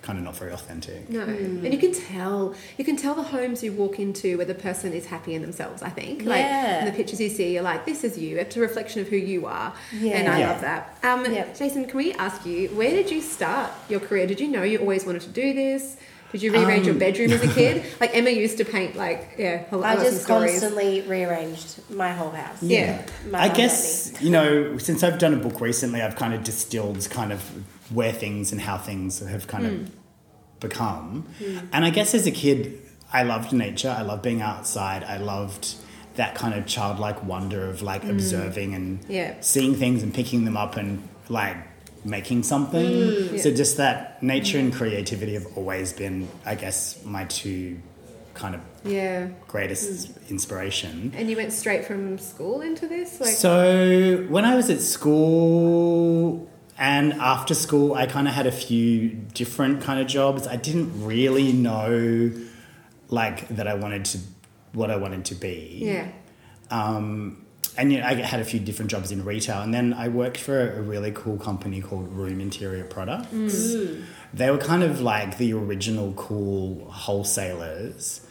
kind 0.06 0.20
of 0.20 0.24
not 0.24 0.38
very 0.38 0.52
authentic. 0.54 1.10
No, 1.10 1.26
Mm. 1.26 1.64
and 1.66 1.74
you 1.74 1.80
can 1.80 1.92
tell 1.92 2.54
you 2.78 2.86
can 2.86 2.96
tell 2.96 3.16
the 3.16 3.24
homes 3.24 3.64
you 3.64 3.72
walk 3.74 4.00
into 4.00 4.38
where 4.38 4.46
the 4.46 4.54
person 4.68 4.94
is 4.94 5.08
happy 5.08 5.34
in 5.34 5.42
themselves. 5.42 5.82
I 5.82 5.90
think, 5.90 6.24
like 6.24 6.46
Yeah. 6.46 6.80
in 6.80 6.86
the 6.86 6.92
pictures 6.92 7.20
you 7.20 7.30
see, 7.30 7.54
you're 7.56 7.64
like, 7.64 7.86
this 7.86 8.04
is 8.04 8.18
you. 8.18 8.38
It's 8.38 8.56
a 8.56 8.60
reflection 8.60 9.02
of 9.02 9.08
who 9.08 9.18
you 9.18 9.48
are, 9.48 9.74
Yeah. 10.00 10.18
and 10.18 10.30
I 10.30 10.40
Yeah. 10.40 10.50
love 10.52 10.62
that. 10.62 10.98
Um, 11.04 11.26
Yep. 11.34 11.58
Jason, 11.58 11.86
can 11.86 11.98
we 11.98 12.14
ask 12.14 12.46
you 12.46 12.68
where 12.70 12.92
did 12.92 13.10
you 13.12 13.20
start 13.22 13.72
your 13.90 14.00
career? 14.00 14.28
Did 14.28 14.40
you 14.40 14.48
know 14.48 14.64
you 14.64 14.78
always 14.78 15.06
wanted 15.06 15.24
to 15.24 15.30
do 15.30 15.54
this? 15.54 15.98
Did 16.32 16.42
you 16.42 16.52
rearrange 16.52 16.86
your 16.86 16.94
Um, 16.96 17.00
bedroom 17.00 17.32
as 17.32 17.42
a 17.44 17.48
kid? 17.54 17.84
Like 18.02 18.12
Emma 18.16 18.30
used 18.30 18.58
to 18.58 18.66
paint, 18.66 18.96
like 18.96 19.36
yeah, 19.38 19.64
I've 19.72 19.84
I 19.84 19.96
just 19.96 20.28
constantly 20.28 21.02
rearranged 21.02 21.80
my 21.90 22.12
whole 22.12 22.32
house. 22.32 22.62
Yeah. 22.62 23.06
My 23.30 23.44
I 23.44 23.48
mum 23.48 23.58
guess, 23.58 24.14
you 24.22 24.32
know, 24.32 24.78
since 24.78 25.02
I've 25.04 25.18
done 25.20 25.34
a 25.34 25.38
book 25.38 25.62
recently, 25.62 26.02
I've 26.02 26.16
kind 26.18 26.34
of 26.34 26.44
distilled 26.44 27.08
kind 27.10 27.32
of 27.32 27.42
where 27.94 28.12
things 28.12 28.52
and 28.52 28.60
how 28.60 28.78
things 28.78 29.20
have 29.20 29.48
kind 29.48 29.66
Hmm. 29.66 29.74
of 29.84 29.92
become. 30.60 31.26
And 31.72 31.86
I 31.86 31.90
guess 31.90 32.14
as 32.14 32.26
a 32.28 32.32
kid, 32.32 32.82
I 33.14 33.24
loved 33.24 33.54
nature. 33.54 33.94
I 33.98 34.02
loved 34.02 34.24
being 34.24 34.42
outside. 34.42 35.04
I 35.04 35.18
loved 35.18 35.76
that 36.16 36.34
kind 36.36 36.54
of 36.56 36.66
childlike 36.66 37.24
wonder 37.24 37.70
of 37.70 37.82
like 37.82 38.04
observing 38.04 38.74
and 38.74 39.04
Hmm. 39.06 39.12
Yeah. 39.12 39.34
seeing 39.42 39.76
things 39.76 40.02
and 40.04 40.14
picking 40.14 40.46
them 40.46 40.58
up 40.58 40.76
and 40.78 41.08
like 41.30 41.58
making 42.06 42.44
something. 42.44 43.30
Hmm. 43.30 43.38
So 43.38 43.52
just 43.52 43.78
that 43.78 44.22
nature 44.24 44.60
and 44.60 44.72
creativity 44.74 45.34
have 45.34 45.48
always 45.58 45.92
been, 45.92 46.28
I 46.46 46.56
guess, 46.56 47.04
my 47.04 47.26
two 47.26 47.80
kind 48.36 48.54
of 48.56 48.62
Yeah, 48.84 49.28
greatest 49.48 50.10
Hmm. 50.10 50.34
inspiration. 50.36 51.12
and 51.18 51.30
you 51.30 51.36
went 51.38 51.52
straight 51.54 51.86
from 51.86 52.18
school 52.20 52.62
into 52.62 52.86
this, 52.88 53.20
like 53.20 53.30
so 53.32 54.26
when 54.30 54.46
I 54.46 54.56
was 54.56 54.70
at 54.70 54.82
school 54.82 56.50
and 56.78 57.14
after 57.14 57.54
school, 57.54 57.94
I 57.96 58.06
kind 58.06 58.28
of 58.28 58.34
had 58.34 58.46
a 58.48 58.52
few 58.52 59.10
different 59.34 59.82
kind 59.82 60.00
of 60.00 60.08
jobs. 60.08 60.46
I 60.48 60.58
didn't 60.58 61.06
really 61.06 61.54
know 61.54 62.32
like 63.10 63.48
that 63.50 63.68
I 63.68 63.76
wanted 63.76 64.06
to 64.06 64.18
what 64.74 64.92
I 64.92 64.98
wanted 64.98 65.24
to 65.26 65.36
be. 65.36 65.80
yeah, 65.82 66.08
Um, 66.70 67.45
and 67.78 67.92
you 67.92 68.00
know, 68.00 68.06
I 68.06 68.16
had 68.16 68.40
a 68.40 68.46
few 68.46 68.60
different 68.60 68.92
jobs 68.92 69.12
in 69.12 69.26
retail, 69.26 69.62
and 69.62 69.74
then 69.74 69.94
I 69.94 70.08
worked 70.08 70.38
for 70.38 70.72
a 70.74 70.82
really 70.82 71.12
cool 71.12 71.38
company 71.38 71.82
called 71.82 72.12
Room 72.12 72.40
Interior 72.40 72.84
Products. 72.86 73.76
They 74.34 74.52
were 74.52 74.58
kind 74.58 74.84
of 74.84 75.02
like 75.02 75.38
the 75.38 75.54
original 75.54 76.14
cool 76.14 76.90
wholesalers, 76.90 78.26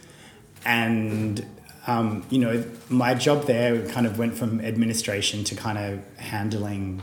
and 0.65 1.45
um, 1.87 2.25
you 2.31 2.39
know, 2.39 2.65
my 2.89 3.15
job 3.15 3.45
there 3.45 3.87
kind 3.89 4.07
of 4.07 4.19
went 4.19 4.35
from 4.37 4.61
administration 4.61 5.45
to 5.45 5.55
kind 5.55 5.79
of 5.79 6.19
handling 6.19 7.03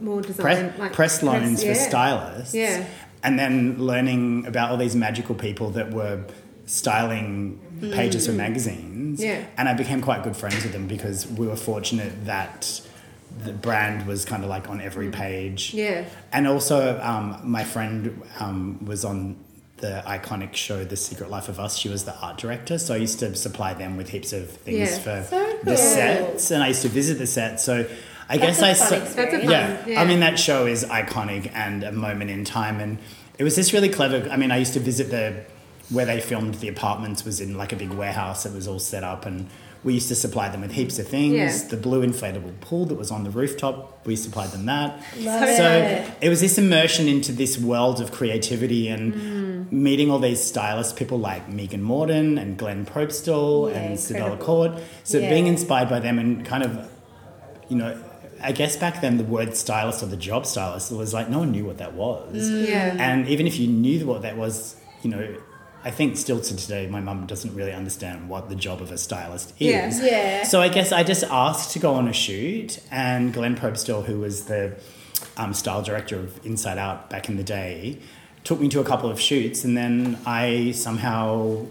More 0.00 0.22
design, 0.22 0.42
press, 0.42 0.78
like 0.78 0.92
press 0.92 1.22
loans 1.22 1.62
yeah. 1.62 1.74
for 1.74 1.78
stylists. 1.78 2.54
Yeah. 2.54 2.86
And 3.22 3.38
then 3.38 3.78
learning 3.78 4.46
about 4.46 4.70
all 4.70 4.76
these 4.76 4.94
magical 4.94 5.34
people 5.34 5.70
that 5.70 5.90
were 5.90 6.24
styling 6.66 7.60
pages 7.92 8.26
for 8.26 8.32
magazines. 8.32 9.22
Yeah. 9.22 9.44
And 9.56 9.68
I 9.68 9.74
became 9.74 10.00
quite 10.00 10.22
good 10.22 10.36
friends 10.36 10.62
with 10.62 10.72
them 10.72 10.86
because 10.86 11.26
we 11.26 11.46
were 11.46 11.56
fortunate 11.56 12.24
that 12.26 12.80
the 13.44 13.52
brand 13.52 14.06
was 14.06 14.24
kind 14.24 14.42
of 14.44 14.48
like 14.50 14.68
on 14.70 14.80
every 14.80 15.10
page. 15.10 15.74
Yeah. 15.74 16.04
And 16.32 16.46
also, 16.46 17.00
um, 17.02 17.40
my 17.44 17.64
friend 17.64 18.22
um, 18.40 18.84
was 18.86 19.04
on 19.04 19.36
the 19.78 20.02
iconic 20.06 20.54
show 20.54 20.84
The 20.84 20.96
Secret 20.96 21.30
Life 21.30 21.48
of 21.48 21.58
Us. 21.58 21.76
She 21.76 21.88
was 21.88 22.04
the 22.04 22.16
art 22.20 22.38
director, 22.38 22.78
so 22.78 22.94
I 22.94 22.98
used 22.98 23.18
to 23.18 23.34
supply 23.34 23.74
them 23.74 23.96
with 23.96 24.08
heaps 24.08 24.32
of 24.32 24.48
things 24.50 24.78
Yeah. 24.90 24.98
for 24.98 25.22
So 25.28 25.58
the 25.64 25.76
sets, 25.76 26.50
and 26.52 26.62
I 26.62 26.68
used 26.68 26.82
to 26.82 26.88
visit 26.88 27.18
the 27.18 27.26
sets. 27.26 27.64
So 27.64 27.84
I 28.28 28.38
That's 28.38 28.60
guess 28.60 28.62
I 28.62 28.72
so- 28.72 28.84
experience. 28.96 29.14
That's 29.14 29.34
a 29.34 29.38
fun- 29.40 29.50
yeah. 29.50 29.86
yeah. 29.86 30.00
I 30.00 30.04
mean 30.06 30.20
that 30.20 30.38
show 30.38 30.66
is 30.66 30.84
iconic 30.84 31.50
and 31.54 31.82
a 31.82 31.92
moment 31.92 32.30
in 32.30 32.44
time, 32.44 32.78
and 32.80 32.98
it 33.36 33.42
was 33.44 33.56
just 33.56 33.72
really 33.72 33.88
clever. 33.90 34.26
I 34.30 34.36
mean, 34.36 34.52
I 34.52 34.58
used 34.58 34.74
to 34.74 34.80
visit 34.80 35.10
the 35.10 35.44
where 35.90 36.06
they 36.06 36.20
filmed 36.20 36.54
the 36.56 36.68
apartments 36.68 37.24
was 37.24 37.40
in 37.40 37.56
like 37.56 37.72
a 37.72 37.76
big 37.76 37.90
warehouse 37.90 38.44
that 38.44 38.52
was 38.52 38.66
all 38.68 38.78
set 38.78 39.04
up 39.04 39.26
and. 39.26 39.48
We 39.82 39.92
used 39.92 40.08
to 40.08 40.14
supply 40.14 40.48
them 40.48 40.62
with 40.62 40.72
heaps 40.72 40.98
of 40.98 41.06
things. 41.08 41.34
Yeah. 41.34 41.68
The 41.68 41.76
blue 41.76 42.06
inflatable 42.06 42.58
pool 42.62 42.86
that 42.86 42.94
was 42.94 43.10
on 43.10 43.22
the 43.24 43.28
rooftop, 43.28 44.06
we 44.06 44.16
supplied 44.16 44.48
them 44.52 44.64
that. 44.64 44.96
Love 45.18 45.46
So 45.58 45.70
it. 45.72 46.10
it 46.22 46.28
was 46.30 46.40
this 46.40 46.56
immersion 46.56 47.06
into 47.06 47.32
this 47.32 47.58
world 47.58 48.00
of 48.00 48.10
creativity 48.10 48.88
and 48.88 49.12
mm. 49.12 49.70
meeting 49.70 50.10
all 50.10 50.18
these 50.18 50.42
stylists, 50.42 50.94
people 50.94 51.18
like 51.18 51.50
Megan 51.50 51.82
Morton 51.82 52.38
and 52.38 52.56
Glen 52.56 52.86
Proebstel 52.86 53.70
Yeah, 53.70 53.76
and 53.76 54.00
Sibella. 54.00 54.38
Court. 54.38 54.72
So 55.02 55.18
Yeah. 55.18 55.28
being 55.28 55.48
inspired 55.48 55.90
by 55.90 56.00
them 56.00 56.18
and 56.18 56.46
kind 56.46 56.62
of, 56.62 56.88
you 57.68 57.76
know, 57.76 57.94
I 58.42 58.52
guess 58.52 58.78
back 58.78 59.02
then 59.02 59.18
the 59.18 59.24
word 59.24 59.54
stylist 59.54 60.02
or 60.02 60.06
the 60.06 60.16
job 60.16 60.46
stylist 60.46 60.92
was 60.92 61.12
like 61.12 61.28
no 61.28 61.40
one 61.40 61.50
knew 61.52 61.66
what 61.66 61.76
that 61.76 61.92
was. 61.92 62.48
Mm. 62.48 62.68
Yeah. 62.68 62.96
And 62.98 63.28
even 63.28 63.46
if 63.46 63.58
you 63.58 63.66
knew 63.68 64.06
what 64.06 64.22
that 64.22 64.38
was, 64.38 64.76
you 65.02 65.10
know, 65.10 65.36
I 65.86 65.90
think 65.90 66.16
still 66.16 66.40
to 66.40 66.56
today, 66.56 66.86
my 66.86 67.00
mum 67.00 67.26
doesn't 67.26 67.54
really 67.54 67.72
understand 67.72 68.28
what 68.30 68.48
the 68.48 68.56
job 68.56 68.80
of 68.80 68.90
a 68.90 68.96
stylist 68.96 69.52
Yeah. 69.58 69.86
is. 69.88 70.00
Yeah. 70.00 70.42
So 70.44 70.62
I 70.62 70.68
guess 70.68 70.92
I 70.92 71.02
just 71.02 71.24
asked 71.24 71.72
to 71.72 71.78
go 71.78 71.92
on 71.94 72.08
a 72.08 72.12
shoot, 72.12 72.80
and 72.90 73.32
Glen 73.34 73.54
Proebstel, 73.54 74.04
who 74.06 74.20
was 74.20 74.46
the 74.46 74.74
um, 75.36 75.52
style 75.52 75.82
director 75.82 76.16
of 76.18 76.44
Inside 76.46 76.78
Out 76.78 77.10
back 77.10 77.28
in 77.28 77.36
the 77.36 77.44
day, 77.44 77.98
took 78.44 78.60
me 78.60 78.68
to 78.70 78.80
a 78.80 78.84
couple 78.84 79.10
of 79.10 79.20
shoots, 79.20 79.62
and 79.64 79.76
then 79.76 80.18
I 80.26 80.72
somehow 80.72 81.66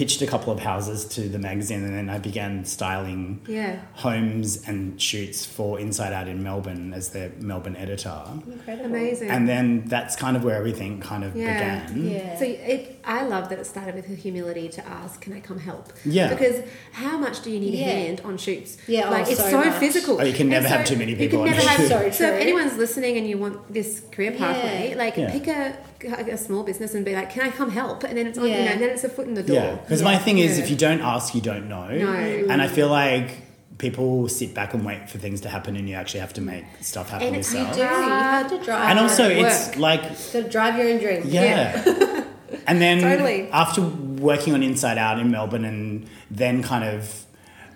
pitched 0.00 0.22
a 0.22 0.26
couple 0.26 0.50
of 0.50 0.60
houses 0.60 1.04
to 1.04 1.28
the 1.28 1.38
magazine, 1.38 1.84
and 1.84 1.94
then 1.94 2.08
I 2.08 2.18
began 2.18 2.64
styling 2.64 3.38
Yeah. 3.46 3.76
homes 3.92 4.66
and 4.66 4.98
shoots 4.98 5.44
for 5.44 5.78
Inside 5.78 6.14
Out 6.14 6.26
in 6.26 6.42
Melbourne 6.42 6.94
as 6.94 7.10
their 7.10 7.32
Melbourne 7.38 7.76
editor. 7.76 8.18
Incredible. 8.50 8.86
Amazing. 8.86 9.28
And 9.28 9.46
then 9.46 9.84
that's 9.94 10.16
kind 10.16 10.38
of 10.38 10.42
where 10.42 10.56
everything 10.56 11.00
kind 11.00 11.22
of 11.22 11.36
Yeah. 11.36 11.84
began. 11.86 12.10
Yeah. 12.12 12.38
So 12.38 12.44
it, 12.46 12.98
I 13.04 13.24
love 13.26 13.50
that 13.50 13.58
it 13.58 13.66
started 13.66 13.94
with 13.94 14.08
the 14.08 14.14
humility 14.14 14.70
to 14.70 14.88
ask, 14.88 15.20
"Can 15.20 15.34
I 15.34 15.40
come 15.40 15.58
help?" 15.58 15.92
Yeah. 16.06 16.28
Because 16.32 16.56
how 16.92 17.18
much 17.18 17.42
do 17.42 17.50
you 17.50 17.60
need 17.60 17.74
Yeah. 17.74 17.88
a 17.88 18.06
hand 18.06 18.22
on 18.24 18.38
shoots? 18.38 18.78
Yeah, 18.86 19.08
oh, 19.08 19.10
like 19.10 19.28
it's 19.30 19.38
so 19.38 19.50
so, 19.50 19.58
much. 19.64 19.74
physical. 19.84 20.18
Oh, 20.18 20.24
you 20.24 20.32
can 20.32 20.48
never 20.48 20.66
And 20.66 20.74
have 20.76 20.86
too 20.86 20.96
many 20.96 21.10
you 21.12 21.18
people 21.18 21.40
can 21.44 21.48
on 21.52 21.56
never 21.58 21.68
have. 21.68 21.80
shoot. 21.80 21.88
So 21.90 22.24
So 22.24 22.24
if 22.32 22.40
anyone's 22.40 22.76
listening 22.78 23.18
and 23.18 23.28
you 23.28 23.36
want 23.36 23.70
this 23.78 24.00
career 24.12 24.32
pathway, 24.32 24.90
Yeah. 24.92 24.96
like 25.04 25.16
Yeah. 25.18 25.30
pick 25.30 25.46
a, 25.48 25.76
a 26.04 26.36
small 26.36 26.62
business 26.62 26.94
and 26.94 27.04
be 27.04 27.14
like, 27.14 27.30
"Can 27.30 27.42
I 27.42 27.50
come 27.50 27.70
help?" 27.70 28.04
And 28.04 28.16
then 28.16 28.26
it's 28.26 28.38
on, 28.38 28.44
you 28.46 28.52
know, 28.52 28.58
and 28.58 28.80
then 28.80 28.90
it's 28.90 29.04
a 29.04 29.08
foot 29.08 29.26
in 29.26 29.34
the 29.34 29.42
door. 29.42 29.56
Yeah, 29.56 29.74
because 29.76 30.02
my 30.02 30.16
thing 30.18 30.38
is, 30.38 30.56
Yeah. 30.58 30.64
if 30.64 30.70
you 30.70 30.76
don't 30.76 31.00
ask, 31.00 31.34
you 31.34 31.40
don't 31.40 31.68
know. 31.68 31.88
No. 31.88 32.12
And 32.50 32.60
I 32.62 32.68
feel 32.68 32.88
like 32.88 33.30
people 33.78 34.28
sit 34.28 34.52
back 34.54 34.74
and 34.74 34.84
wait 34.84 35.08
for 35.08 35.18
things 35.18 35.40
to 35.42 35.48
happen, 35.48 35.74
and 35.76 35.88
you 35.88 35.94
actually 35.94 36.20
have 36.20 36.34
to 36.34 36.40
make 36.40 36.64
stuff 36.82 37.10
happen 37.10 37.28
And 37.28 37.36
it's- 37.36 37.52
You 37.54 37.60
yourself. 37.60 37.76
do. 37.76 37.82
You 37.82 38.10
have 38.10 38.50
to 38.50 38.58
drive. 38.64 38.90
And 38.90 38.98
also, 38.98 39.28
Work. 39.38 39.46
it's 39.46 39.76
like, 39.78 40.18
to 40.32 40.42
drive 40.42 40.76
your 40.76 40.88
own 40.88 40.98
dream. 41.00 41.22
yeah. 41.24 42.24
and 42.66 42.80
then 42.80 43.00
Totally. 43.10 43.48
after 43.52 43.80
working 43.80 44.52
on 44.54 44.62
Inside 44.62 44.98
Out 44.98 45.18
in 45.18 45.30
Melbourne, 45.30 45.64
and 45.64 46.06
then 46.30 46.62
kind 46.62 46.84
of, 46.84 47.24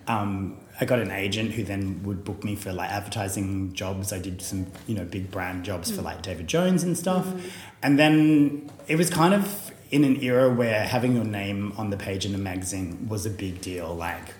um, 0.06 0.58
I 0.80 0.84
got 0.84 0.98
an 0.98 1.10
agent 1.10 1.52
who 1.52 1.62
then 1.62 2.02
would 2.04 2.24
book 2.24 2.42
me 2.42 2.56
for 2.56 2.72
like 2.72 2.90
advertising 2.90 3.72
jobs. 3.72 4.12
I 4.12 4.18
did 4.18 4.42
some, 4.42 4.66
you 4.86 4.94
know, 4.94 5.04
big 5.04 5.30
brand 5.30 5.64
jobs 5.64 5.90
for 5.90 6.02
mm. 6.02 6.04
like 6.04 6.22
David 6.22 6.48
Jones 6.48 6.82
and 6.82 6.96
stuff. 6.96 7.26
Mm-hmm. 7.26 7.48
And 7.82 7.98
then 7.98 8.70
it 8.88 8.96
was 8.96 9.10
kind 9.10 9.34
of 9.34 9.70
in 9.90 10.04
an 10.04 10.22
era 10.22 10.52
where 10.52 10.84
having 10.84 11.14
your 11.14 11.24
name 11.24 11.72
on 11.76 11.90
the 11.90 11.96
page 11.96 12.26
in 12.26 12.34
a 12.34 12.38
magazine 12.38 13.06
was 13.08 13.26
a 13.26 13.30
big 13.30 13.60
deal. 13.60 13.94
Like 13.94 14.34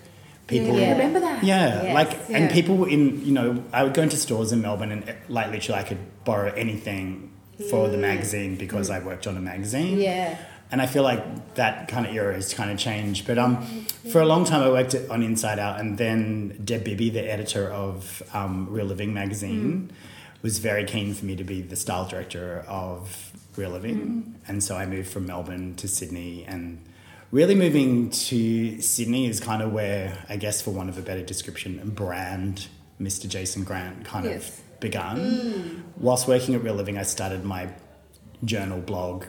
people, 0.47 0.75
Yeah. 0.75 0.81
Yeah. 0.81 0.91
Remember 0.91 1.19
that? 1.21 1.43
yeah, 1.43 1.83
Yes. 1.83 1.93
like 1.93 2.29
Yeah. 2.29 2.37
and 2.37 2.51
people 2.51 2.83
in 2.85 3.25
you 3.25 3.31
know 3.31 3.63
I 3.71 3.83
would 3.83 3.93
go 3.93 4.01
into 4.01 4.17
stores 4.17 4.51
in 4.51 4.61
Melbourne 4.61 4.91
and 4.91 5.15
like 5.29 5.51
literally 5.51 5.79
I 5.79 5.83
could 5.83 5.99
borrow 6.25 6.51
anything 6.53 7.31
for 7.69 7.87
the 7.87 7.97
magazine 7.97 8.57
because 8.57 8.89
mm. 8.89 8.95
I 8.95 9.05
worked 9.05 9.27
on 9.27 9.37
a 9.37 9.41
magazine. 9.41 9.99
Yeah. 9.99 10.37
And 10.71 10.81
I 10.81 10.87
feel 10.87 11.03
like 11.03 11.55
that 11.55 11.87
kind 11.87 12.05
of 12.07 12.13
era 12.13 12.33
has 12.33 12.53
kind 12.53 12.71
of 12.71 12.77
changed. 12.77 13.27
But 13.27 13.37
um, 13.37 13.57
for 14.11 14.19
a 14.21 14.25
long 14.25 14.45
time, 14.45 14.63
I 14.63 14.69
worked 14.69 14.95
on 15.09 15.21
Inside 15.23 15.59
Out, 15.59 15.79
and 15.79 15.97
then 15.97 16.59
Deb 16.63 16.83
Bibby, 16.83 17.09
the 17.09 17.21
editor 17.31 17.71
of 17.71 18.23
um, 18.33 18.67
Real 18.69 18.85
Living 18.85 19.13
magazine, 19.13 19.91
was 20.41 20.59
very 20.59 20.83
keen 20.83 21.13
for 21.13 21.25
me 21.25 21.35
to 21.35 21.43
be 21.43 21.61
the 21.61 21.75
style 21.75 22.07
director 22.07 22.65
of 22.67 23.31
Real 23.55 23.69
Living. 23.71 24.35
And 24.47 24.63
so 24.63 24.75
I 24.75 24.85
moved 24.85 25.09
from 25.09 25.25
Melbourne 25.27 25.75
to 25.75 25.87
Sydney. 25.87 26.45
And 26.47 26.83
really 27.31 27.55
moving 27.55 28.09
to 28.09 28.81
Sydney 28.81 29.27
is 29.27 29.39
kind 29.39 29.61
of 29.61 29.71
where, 29.71 30.17
I 30.29 30.35
guess, 30.37 30.61
for 30.61 30.71
want 30.71 30.89
of 30.89 30.97
a 30.97 31.01
better 31.01 31.23
description, 31.23 31.89
brand 31.91 32.67
Mr. 32.99 33.29
Jason 33.29 33.63
Grant 33.63 34.03
kind 34.05 34.25
Yes. 34.25 34.49
of 34.49 34.79
begun. 34.79 35.83
Whilst 35.97 36.27
working 36.27 36.55
at 36.55 36.63
Real 36.63 36.75
Living, 36.75 36.97
I 36.97 37.03
started 37.03 37.43
my 37.45 37.69
journal 38.43 38.81
blog 38.81 39.25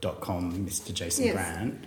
dot 0.00 0.20
com, 0.20 0.66
Mr. 0.66 0.92
Jason 0.92 1.24
Yes. 1.26 1.34
Grant. 1.34 1.84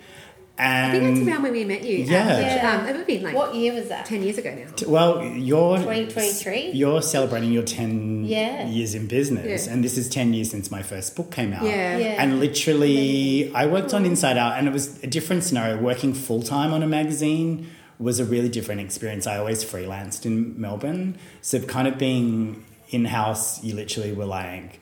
I 0.55 0.91
think 0.91 1.03
And 1.03 1.17
that's 1.17 1.27
around 1.27 1.43
when 1.43 1.51
we 1.53 1.65
met 1.65 1.83
you. 1.83 1.97
Yeah. 2.03 2.27
At, 2.27 2.41
Yeah. 2.57 2.71
Um, 2.77 2.81
it 2.85 2.91
would 2.91 2.95
have 2.97 3.07
been 3.07 3.23
like 3.23 3.35
What 3.35 3.55
year 3.55 3.73
was 3.73 3.87
that? 3.89 4.05
ten 4.05 4.21
years 4.21 4.37
ago 4.37 4.53
now. 4.53 4.69
t- 4.75 4.85
well, 4.85 5.23
you're 5.25 5.77
2023? 5.79 6.71
You're 6.73 7.01
celebrating 7.01 7.51
your 7.51 7.63
ten 7.63 8.23
Yeah. 8.25 8.67
years 8.67 8.93
in 8.93 9.07
business, 9.07 9.65
Yeah. 9.65 9.73
and 9.73 9.83
this 9.83 9.97
is 9.97 10.07
ten 10.09 10.31
years 10.31 10.51
since 10.51 10.69
my 10.69 10.83
first 10.83 11.15
book 11.15 11.31
came 11.31 11.53
out. 11.53 11.63
Yeah. 11.63 11.97
Yeah. 11.97 12.21
And 12.21 12.39
literally, 12.39 13.51
I 13.55 13.65
worked 13.65 13.93
on 13.95 14.05
Inside 14.05 14.37
Out, 14.37 14.57
and 14.59 14.67
it 14.67 14.73
was 14.73 15.01
a 15.03 15.07
different 15.07 15.43
scenario. 15.43 15.77
Working 15.81 16.13
full 16.13 16.43
time 16.43 16.71
on 16.71 16.83
a 16.83 16.87
magazine 16.87 17.67
was 17.99 18.19
a 18.19 18.25
really 18.25 18.49
different 18.49 18.81
experience. 18.81 19.25
I 19.25 19.37
always 19.39 19.63
freelanced 19.63 20.23
in 20.25 20.59
Melbourne, 20.61 21.17
so 21.41 21.59
kind 21.61 21.87
of 21.87 21.97
being 21.97 22.63
in 22.91 23.05
house, 23.05 23.63
you 23.63 23.73
literally 23.75 24.11
were 24.13 24.25
like 24.25 24.79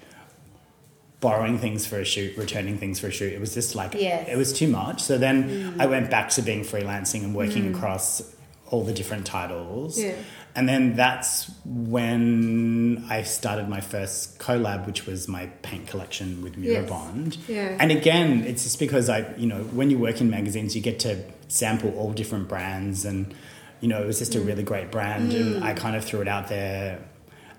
borrowing 1.21 1.59
things 1.59 1.85
for 1.85 1.99
a 1.99 2.03
shoot, 2.03 2.35
returning 2.35 2.77
things 2.77 2.99
for 2.99 3.07
a 3.07 3.11
shoot. 3.11 3.31
It 3.31 3.39
was 3.39 3.53
just 3.53 3.75
like 3.75 3.93
Yes. 3.93 4.27
it 4.27 4.35
was 4.35 4.51
too 4.51 4.67
much. 4.67 5.01
So 5.01 5.17
then 5.17 5.49
mm. 5.49 5.79
I 5.79 5.85
went 5.85 6.09
back 6.09 6.29
to 6.31 6.41
being 6.41 6.63
freelancing 6.63 7.23
and 7.23 7.33
working 7.33 7.71
mm. 7.71 7.75
across 7.75 8.35
all 8.69 8.83
the 8.83 8.91
different 8.91 9.25
titles. 9.25 9.99
Yeah. 9.99 10.15
And 10.55 10.67
then 10.67 10.95
that's 10.95 11.49
when 11.63 13.05
I 13.09 13.21
started 13.21 13.69
my 13.69 13.79
first 13.79 14.39
collab, 14.39 14.85
which 14.85 15.05
was 15.05 15.27
my 15.27 15.45
paint 15.61 15.87
collection 15.87 16.41
with 16.41 16.57
Yes. 16.57 16.89
Murobond. 16.89 17.37
Yeah. 17.47 17.77
And 17.79 17.91
again, 17.91 18.43
it's 18.43 18.63
just 18.63 18.79
because 18.79 19.09
I, 19.09 19.33
you 19.37 19.47
know, 19.47 19.63
when 19.63 19.89
you 19.89 19.97
work 19.97 20.19
in 20.19 20.29
magazines, 20.29 20.75
you 20.75 20.81
get 20.81 20.99
to 21.01 21.23
sample 21.47 21.91
all 21.97 22.11
different 22.11 22.49
brands, 22.49 23.05
and 23.05 23.33
you 23.79 23.87
know, 23.87 24.01
it 24.01 24.07
was 24.07 24.19
just 24.19 24.35
a 24.35 24.39
mm. 24.39 24.47
really 24.47 24.63
great 24.63 24.91
brand, 24.91 25.33
and 25.33 25.63
I 25.63 25.73
kind 25.73 25.95
of 25.95 26.03
threw 26.03 26.21
it 26.21 26.27
out 26.27 26.47
there. 26.49 26.99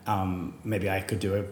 Um, 0.07 0.54
maybe 0.64 0.90
I 0.90 1.00
could 1.00 1.21
do 1.21 1.37
a 1.37 1.45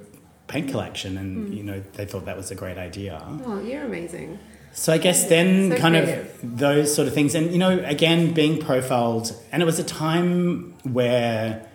paint 0.51 0.69
collection, 0.71 1.17
and 1.17 1.55
you 1.55 1.63
know, 1.63 1.79
they 1.95 2.05
thought 2.05 2.25
that 2.27 2.37
was 2.37 2.51
a 2.51 2.55
great 2.63 2.77
idea. 2.77 3.15
Oh, 3.47 3.61
you're 3.69 3.85
amazing. 3.85 4.39
So 4.73 4.93
I 4.93 4.99
guess 4.99 5.25
then 5.29 5.71
So 5.73 5.77
kind 5.79 5.95
creative. 5.97 6.45
of 6.45 6.59
those 6.59 6.95
sort 6.95 7.09
of 7.09 7.15
things. 7.15 7.35
And, 7.35 7.51
you 7.53 7.59
know, 7.59 7.73
again, 7.97 8.33
being 8.35 8.59
profiled, 8.61 9.27
and 9.53 9.63
it 9.63 9.67
was 9.67 9.79
a 9.81 9.85
time 9.85 10.75
where 10.85 11.67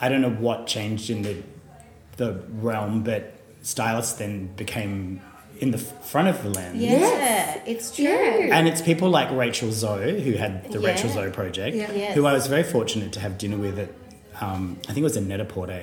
I 0.00 0.08
don't 0.08 0.22
know 0.22 0.30
what 0.46 0.66
changed 0.66 1.10
in 1.10 1.22
the, 1.22 1.36
the 2.16 2.32
realm, 2.68 3.02
but 3.02 3.22
stylists 3.62 4.14
then 4.14 4.48
became 4.56 5.20
in 5.60 5.70
the 5.70 5.78
front 5.78 6.28
of 6.28 6.42
the 6.42 6.50
lens. 6.50 6.76
Yeah, 6.82 6.90
Yes. 6.98 7.60
it's 7.66 7.94
true. 7.96 8.04
Yeah. 8.04 8.56
And 8.58 8.68
it's 8.68 8.82
people 8.82 9.08
like 9.10 9.30
Rachel 9.30 9.70
Zoe, 9.70 10.20
who 10.22 10.32
had 10.32 10.70
the 10.72 10.80
Yeah. 10.80 10.88
Rachel 10.88 11.10
Zoe 11.10 11.30
project, 11.30 11.76
Yeah. 11.76 11.92
Yes. 11.92 12.14
who 12.14 12.26
I 12.26 12.32
was 12.32 12.46
very 12.48 12.64
fortunate 12.64 13.12
to 13.12 13.20
have 13.20 13.38
dinner 13.38 13.56
with 13.58 13.78
at, 13.78 13.90
um, 14.40 14.78
I 14.84 14.86
think 14.88 14.98
it 14.98 15.04
was 15.12 15.16
a 15.16 15.20
Net-a-Porter 15.20 15.80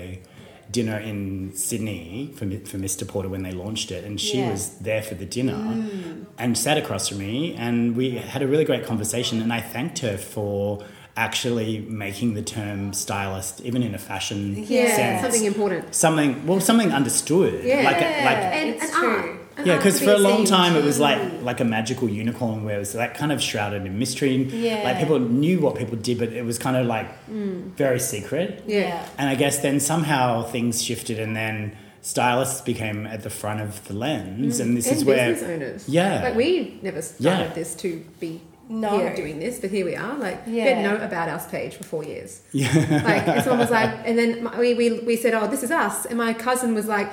dinner 0.71 0.97
in 0.97 1.51
Sydney 1.55 2.31
for, 2.35 2.45
for 2.65 2.77
Mr. 2.77 3.07
Porter 3.07 3.29
when 3.29 3.43
they 3.43 3.51
launched 3.51 3.91
it. 3.91 4.03
And 4.03 4.19
she 4.19 4.37
Yeah. 4.39 4.51
was 4.51 4.77
there 4.79 5.01
for 5.01 5.15
the 5.15 5.25
dinner 5.25 5.53
mm. 5.53 6.25
and 6.37 6.57
sat 6.57 6.77
across 6.77 7.09
from 7.09 7.19
me. 7.19 7.55
And 7.57 7.95
we 7.95 8.11
had 8.11 8.41
a 8.41 8.47
really 8.47 8.65
great 8.65 8.85
conversation. 8.85 9.41
And 9.41 9.51
I 9.51 9.61
thanked 9.61 9.99
her 9.99 10.17
for 10.17 10.83
actually 11.17 11.79
making 11.89 12.33
the 12.35 12.41
term 12.41 12.93
stylist, 12.93 13.61
even 13.61 13.83
in 13.83 13.93
a 13.93 13.97
fashion 13.97 14.55
Yeah, 14.67 14.95
sense, 14.95 15.21
something 15.21 15.45
important. 15.45 15.93
something 15.93 16.47
well, 16.47 16.59
something 16.61 16.91
understood. 16.93 17.63
Yeah. 17.63 17.83
Like, 17.83 17.99
like 18.01 18.37
And, 18.37 18.69
It's 18.69 18.83
and 18.83 18.93
true. 18.93 19.09
art. 19.17 19.40
An 19.61 19.67
Yeah, 19.67 19.77
because 19.77 20.01
for 20.01 20.11
a 20.11 20.17
long 20.17 20.45
time 20.45 20.75
it 20.75 20.83
was 20.83 20.99
like 20.99 21.21
like 21.41 21.59
a 21.59 21.65
magical 21.65 22.09
unicorn 22.09 22.63
where 22.65 22.75
it 22.75 22.79
was 22.79 22.95
like 22.95 23.15
kind 23.15 23.31
of 23.31 23.41
shrouded 23.41 23.85
in 23.85 23.97
mystery. 23.97 24.35
Yeah. 24.43 24.83
Like 24.83 24.97
people 24.99 25.19
knew 25.19 25.59
what 25.59 25.75
people 25.75 25.95
did, 25.97 26.17
but 26.19 26.29
it 26.33 26.43
was 26.45 26.57
kind 26.59 26.75
of 26.77 26.85
like 26.85 27.07
very 27.29 27.99
secret. 27.99 28.63
Yeah. 28.67 29.05
And 29.17 29.29
I 29.29 29.35
guess 29.35 29.59
then 29.59 29.79
somehow 29.79 30.43
things 30.43 30.83
shifted, 30.83 31.19
and 31.19 31.35
then 31.35 31.75
stylists 32.01 32.61
became 32.61 33.05
at 33.05 33.21
the 33.23 33.29
front 33.29 33.61
of 33.61 33.87
the 33.87 33.93
lens, 33.93 34.59
and 34.59 34.75
this 34.77 34.87
and 34.87 34.97
is 34.97 35.05
where 35.05 35.31
business 35.33 35.49
owners. 35.49 35.89
Yeah. 35.89 36.21
Like 36.23 36.35
we 36.35 36.79
never 36.81 37.01
started 37.01 37.47
Yeah. 37.49 37.53
this 37.53 37.75
to 37.75 38.03
be 38.19 38.41
No. 38.69 38.97
here 38.97 39.13
doing 39.15 39.39
this, 39.39 39.59
but 39.59 39.69
here 39.69 39.85
we 39.85 39.95
are. 39.95 40.17
Like 40.17 40.47
we 40.47 40.57
Yeah. 40.57 40.63
had 40.75 40.83
no 40.83 40.95
about 41.05 41.29
us 41.29 41.45
page 41.47 41.75
for 41.75 41.83
four 41.83 42.03
years. 42.03 42.41
yeah, 42.53 42.71
Like 43.05 43.27
and 43.27 43.43
someone 43.43 43.59
was 43.59 43.69
like, 43.71 43.91
and 44.07 44.17
then 44.17 44.43
my- 44.43 44.57
we, 44.59 44.73
we 44.73 44.85
we 45.01 45.15
said, 45.15 45.33
oh, 45.33 45.47
this 45.47 45.61
is 45.63 45.71
us, 45.71 46.05
and 46.05 46.17
my 46.17 46.33
cousin 46.33 46.73
was 46.73 46.87
like, 46.87 47.09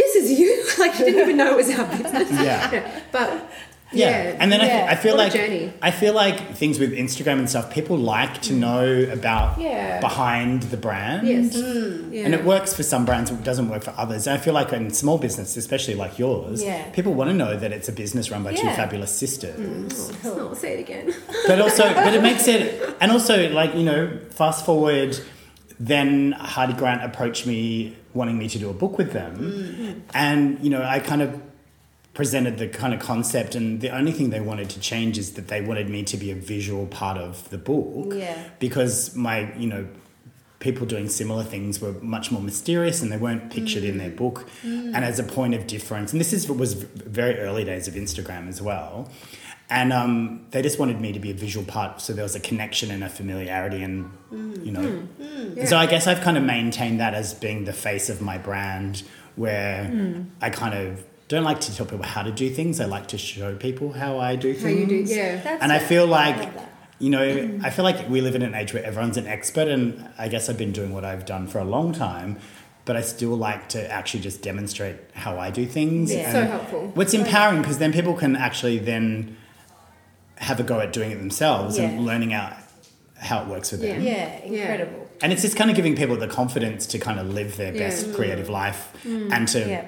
this 0.00 0.16
is 0.16 0.38
you. 0.40 0.50
like 0.78 0.98
you 0.98 1.04
didn't 1.06 1.20
even 1.22 1.36
know 1.36 1.52
it 1.52 1.56
was 1.56 1.70
our 1.78 1.86
business. 1.86 2.30
yeah. 2.48 3.00
But 3.12 3.28
Yeah. 3.92 4.10
yeah, 4.10 4.36
and 4.40 4.52
then 4.52 4.60
Yeah. 4.60 4.86
I, 4.88 4.92
I 4.92 4.96
feel 4.96 5.16
What 5.16 5.34
like. 5.34 5.72
I 5.82 5.90
feel 5.90 6.14
like 6.14 6.38
things 6.62 6.78
with 6.78 6.92
Instagram 6.92 7.38
and 7.40 7.48
stuff, 7.50 7.66
people 7.78 7.96
like 7.98 8.34
to 8.42 8.52
mm. 8.52 8.58
know 8.66 9.12
about 9.18 9.60
Yeah. 9.60 9.98
behind 10.00 10.62
the 10.74 10.76
brand. 10.76 11.26
yes, 11.26 11.56
mm. 11.56 11.62
Mm, 11.62 12.12
yeah. 12.14 12.22
Mm. 12.22 12.24
And 12.26 12.34
it 12.38 12.44
works 12.44 12.70
for 12.78 12.84
some 12.92 13.04
brands, 13.04 13.30
it 13.30 13.42
doesn't 13.50 13.68
work 13.68 13.82
for 13.82 13.94
others. 13.96 14.26
And 14.28 14.38
I 14.38 14.40
feel 14.44 14.54
like 14.60 14.72
in 14.72 14.90
small 14.92 15.18
business, 15.18 15.56
especially 15.56 15.96
like 16.04 16.18
yours, 16.24 16.62
Yeah. 16.62 16.82
people 16.98 17.12
want 17.14 17.30
to 17.30 17.36
know 17.42 17.52
that 17.62 17.70
it's 17.76 17.88
a 17.88 17.92
business 18.04 18.30
run 18.32 18.42
by 18.44 18.52
two 18.54 18.70
fabulous 18.80 19.10
sisters. 19.22 20.12
Oh, 20.24 20.54
say 20.54 20.70
it 20.76 20.80
again. 20.86 21.06
But 21.48 21.60
also, 21.60 21.84
but 22.04 22.12
it 22.18 22.22
makes 22.22 22.46
it, 22.54 22.62
and 23.00 23.10
also 23.10 23.34
like 23.60 23.74
you 23.74 23.84
know, 23.90 24.02
fast 24.30 24.64
forward, 24.64 25.18
then 25.80 26.32
Hardie 26.38 26.76
Grant 26.76 27.02
approached 27.02 27.46
me 27.46 27.96
wanting 28.14 28.38
me 28.38 28.48
to 28.48 28.58
do 28.58 28.68
a 28.68 28.74
book 28.74 28.98
with 28.98 29.12
them, 29.12 29.36
mm-hmm. 29.36 30.00
and 30.14 30.62
you 30.62 30.70
know, 30.70 30.82
I 30.82 31.00
kind 31.00 31.22
of 31.22 31.40
presented 32.12 32.58
the 32.58 32.68
kind 32.68 32.92
of 32.92 33.00
concept, 33.00 33.54
and 33.54 33.80
the 33.80 33.88
only 33.88 34.12
thing 34.12 34.30
they 34.30 34.40
wanted 34.40 34.68
to 34.70 34.80
change 34.80 35.16
is 35.16 35.32
that 35.34 35.48
they 35.48 35.62
wanted 35.62 35.88
me 35.88 36.02
to 36.02 36.16
be 36.16 36.30
a 36.30 36.34
visual 36.34 36.86
part 36.86 37.16
of 37.16 37.48
the 37.50 37.58
book, 37.58 38.12
Yeah. 38.14 38.36
because 38.60 39.16
my 39.16 39.52
you 39.56 39.66
know. 39.66 39.88
People 40.58 40.86
doing 40.86 41.08
similar 41.08 41.42
things 41.42 41.80
were 41.80 41.92
much 42.02 42.30
more 42.30 42.42
mysterious, 42.42 43.00
and 43.00 43.10
they 43.10 43.16
weren't 43.16 43.50
pictured 43.50 43.82
in 43.82 43.96
their 43.96 44.10
book. 44.10 44.46
Mm. 44.62 44.94
And 44.94 45.02
as 45.06 45.18
a 45.18 45.22
point 45.22 45.54
of 45.54 45.66
difference, 45.66 46.12
and 46.12 46.20
this 46.20 46.34
is 46.34 46.50
was 46.50 46.74
very 46.74 47.38
early 47.38 47.64
days 47.64 47.88
of 47.88 47.94
Instagram 47.94 48.46
as 48.46 48.60
well, 48.60 49.10
and 49.70 49.92
um, 49.92 50.46
they 50.50 50.62
just 50.62 50.80
wanted 50.80 51.00
me 51.00 51.12
to 51.12 51.20
be 51.20 51.30
a 51.30 51.34
visual 51.34 51.64
part, 51.64 52.00
so 52.00 52.12
there 52.12 52.24
was 52.24 52.34
a 52.34 52.40
connection 52.40 52.90
and 52.90 53.04
a 53.04 53.08
familiarity, 53.08 53.82
and 53.82 54.10
you 54.32 54.72
know. 54.72 54.80
Mm. 54.80 55.56
Yeah. 55.56 55.64
So 55.66 55.78
I 55.78 55.86
guess 55.86 56.08
I've 56.08 56.20
kind 56.20 56.36
of 56.36 56.42
maintained 56.42 56.98
that 56.98 57.14
as 57.14 57.34
being 57.34 57.64
the 57.64 57.72
face 57.72 58.08
of 58.08 58.20
my 58.20 58.36
brand, 58.36 59.04
where 59.36 59.84
mm. 59.84 60.26
I 60.40 60.50
kind 60.50 60.74
of 60.74 61.04
don't 61.28 61.44
like 61.44 61.60
to 61.60 61.74
tell 61.74 61.86
people 61.86 62.04
how 62.04 62.22
to 62.22 62.32
do 62.32 62.50
things. 62.50 62.80
I 62.80 62.86
like 62.86 63.06
to 63.08 63.18
show 63.18 63.54
people 63.54 63.92
how 63.92 64.18
I 64.18 64.34
do 64.34 64.52
things. 64.52 64.64
How 64.64 64.70
you 64.70 64.86
do? 64.86 64.96
Yeah. 64.96 65.36
That's 65.36 65.62
And 65.62 65.70
I 65.70 65.78
feel 65.78 66.06
like 66.06 66.54
that. 66.54 66.72
you 66.98 67.10
know, 67.10 67.20
mm. 67.20 67.64
I 67.64 67.70
feel 67.70 67.84
like 67.84 68.08
we 68.08 68.20
live 68.20 68.34
in 68.34 68.42
an 68.42 68.54
age 68.56 68.74
where 68.74 68.84
everyone's 68.84 69.16
an 69.16 69.28
expert, 69.28 69.68
and 69.68 70.08
I 70.18 70.26
guess 70.26 70.48
I've 70.48 70.58
been 70.58 70.72
doing 70.72 70.92
what 70.92 71.04
I've 71.04 71.24
done 71.24 71.46
for 71.46 71.60
a 71.60 71.64
long 71.64 71.92
time. 71.92 72.38
But 72.86 72.96
I 72.96 73.02
still 73.02 73.36
like 73.36 73.68
to 73.68 73.92
actually 73.92 74.20
just 74.20 74.42
demonstrate 74.42 74.96
how 75.12 75.38
I 75.38 75.50
do 75.50 75.64
things. 75.64 76.12
Yeah. 76.12 76.32
So 76.32 76.44
helpful. 76.44 76.90
What's 76.94 77.14
empowering 77.14 77.60
because 77.62 77.78
then 77.78 77.92
people 77.92 78.14
can 78.14 78.34
actually 78.34 78.78
then 78.78 79.36
have 80.40 80.58
a 80.58 80.62
go 80.62 80.80
at 80.80 80.92
doing 80.92 81.10
it 81.10 81.18
themselves 81.18 81.78
Yeah. 81.78 81.84
and 81.84 82.06
learning 82.06 82.32
out 82.32 82.54
how 83.18 83.42
it 83.42 83.48
works 83.48 83.70
for 83.70 83.76
them. 83.76 84.02
Yeah, 84.02 84.38
incredible. 84.42 85.06
And 85.22 85.32
it's 85.32 85.42
just 85.42 85.54
kind 85.56 85.68
of 85.70 85.76
giving 85.76 85.94
people 85.94 86.16
the 86.16 86.26
confidence 86.26 86.86
to 86.86 86.98
kind 86.98 87.20
of 87.20 87.28
live 87.28 87.56
their 87.58 87.72
Yeah. 87.74 87.80
best 87.88 88.14
creative 88.14 88.46
mm. 88.46 88.52
life 88.52 88.88
mm. 89.04 89.30
and 89.30 89.46
to 89.48 89.60
Yeah. 89.60 89.84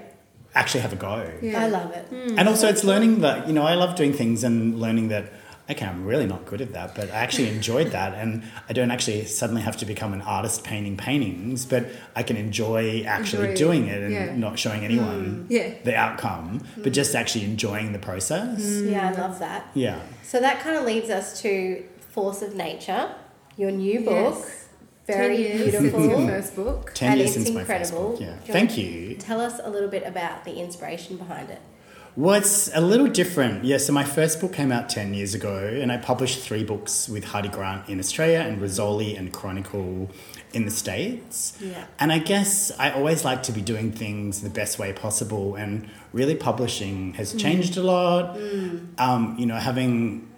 actually 0.55 0.81
have 0.81 0.93
a 0.93 0.97
go. 0.97 1.27
Yeah. 1.41 1.63
I 1.65 1.69
love 1.69 1.91
it. 1.93 2.11
Mm. 2.13 2.35
And 2.39 2.49
also, 2.49 2.69
it's 2.69 2.85
learning 2.85 3.21
that, 3.23 3.49
you 3.49 3.55
know, 3.55 3.63
I 3.63 3.75
love 3.75 3.97
doing 3.97 4.13
things 4.13 4.45
and 4.45 4.79
learning 4.79 5.09
that, 5.09 5.33
okay, 5.71 5.87
I'm 5.87 6.05
really 6.05 6.27
not 6.27 6.45
good 6.45 6.61
at 6.61 6.73
that, 6.73 6.95
but 6.95 7.11
I 7.11 7.17
actually 7.17 7.49
enjoyed 7.49 7.89
that. 7.89 8.15
And 8.15 8.43
I 8.69 8.73
don't 8.73 8.91
actually 8.91 9.25
suddenly 9.27 9.63
have 9.63 9.77
to 9.79 9.87
become 9.87 10.13
an 10.13 10.23
artist 10.23 10.65
painting 10.65 10.97
paintings, 10.97 11.65
but 11.65 11.87
I 12.15 12.23
can 12.23 12.37
enjoy 12.37 13.03
actually 13.05 13.51
Enjoy 13.51 13.57
doing 13.57 13.89
it 13.89 14.03
and 14.03 14.13
yeah. 14.13 14.37
not 14.37 14.59
showing 14.59 14.85
anyone 14.85 15.47
mm. 15.49 15.51
Yeah. 15.51 15.75
the 15.85 15.95
outcome, 15.95 16.65
but 16.79 16.93
just 16.93 17.15
actually 17.15 17.45
enjoying 17.45 17.93
the 17.93 17.99
process. 17.99 18.61
Mm. 18.63 18.91
Yeah, 18.91 19.09
I 19.11 19.13
love 19.13 19.39
that. 19.39 19.69
Yeah. 19.75 20.01
So 20.23 20.41
that 20.41 20.61
kind 20.61 20.77
of 20.77 20.85
leads 20.85 21.11
us 21.11 21.41
to 21.43 21.85
Force 22.11 22.43
of 22.43 22.55
Nature, 22.55 23.15
your 23.57 23.71
new 23.71 24.01
book. 24.01 24.37
Yes. 24.39 24.59
Very 25.05 25.37
10 25.37 25.47
years 25.47 25.71
beautiful. 25.71 26.07
your 26.07 26.29
first 26.29 26.55
book. 26.55 26.93
10 26.95 27.11
And 27.11 27.21
years 27.21 27.37
it's 27.37 27.47
since 27.47 27.57
my 27.57 27.65
first 27.65 27.93
book. 27.93 28.21
Yeah. 28.21 28.37
You 28.47 28.53
Thank 28.53 28.79
you. 28.79 29.17
Tell 29.17 29.41
us 29.41 29.61
a 29.63 29.69
little 29.69 29.89
bit 29.89 30.07
about 30.07 30.45
the 30.45 30.55
inspiration 30.55 31.17
behind 31.17 31.51
it. 31.51 31.61
Well, 32.15 32.35
it's 32.35 32.71
a 32.75 32.81
little 32.81 33.07
different. 33.07 33.65
Yeah, 33.65 33.79
so 33.79 33.93
my 33.93 34.05
first 34.05 34.39
book 34.41 34.53
came 34.53 34.71
out 34.71 34.91
10 34.91 35.15
years 35.15 35.35
ago, 35.35 35.67
and 35.67 35.91
I 35.91 35.97
published 35.97 36.41
three 36.41 36.63
books 36.63 37.09
with 37.09 37.25
Hardie 37.25 37.51
Grant 37.51 37.89
in 37.89 37.99
Australia 37.99 38.41
and 38.41 38.61
Rizzoli 38.61 39.19
and 39.19 39.33
Chronicle 39.33 40.11
in 40.53 40.67
the 40.67 40.71
States. 40.71 41.57
Yeah. 41.59 41.87
And 41.99 42.13
I 42.13 42.19
guess 42.19 42.71
I 42.79 42.91
always 42.91 43.25
like 43.25 43.43
to 43.45 43.53
be 43.53 43.63
doing 43.63 43.93
things 43.93 44.43
the 44.43 44.51
best 44.51 44.79
way 44.79 44.93
possible, 44.93 45.55
and 45.55 45.89
really 46.13 46.35
publishing 46.35 47.15
has 47.15 47.33
changed 47.33 47.79
a 47.79 47.83
lot. 47.83 48.39
Um, 48.99 49.37
you 49.39 49.47
know, 49.47 49.57
having 49.57 50.29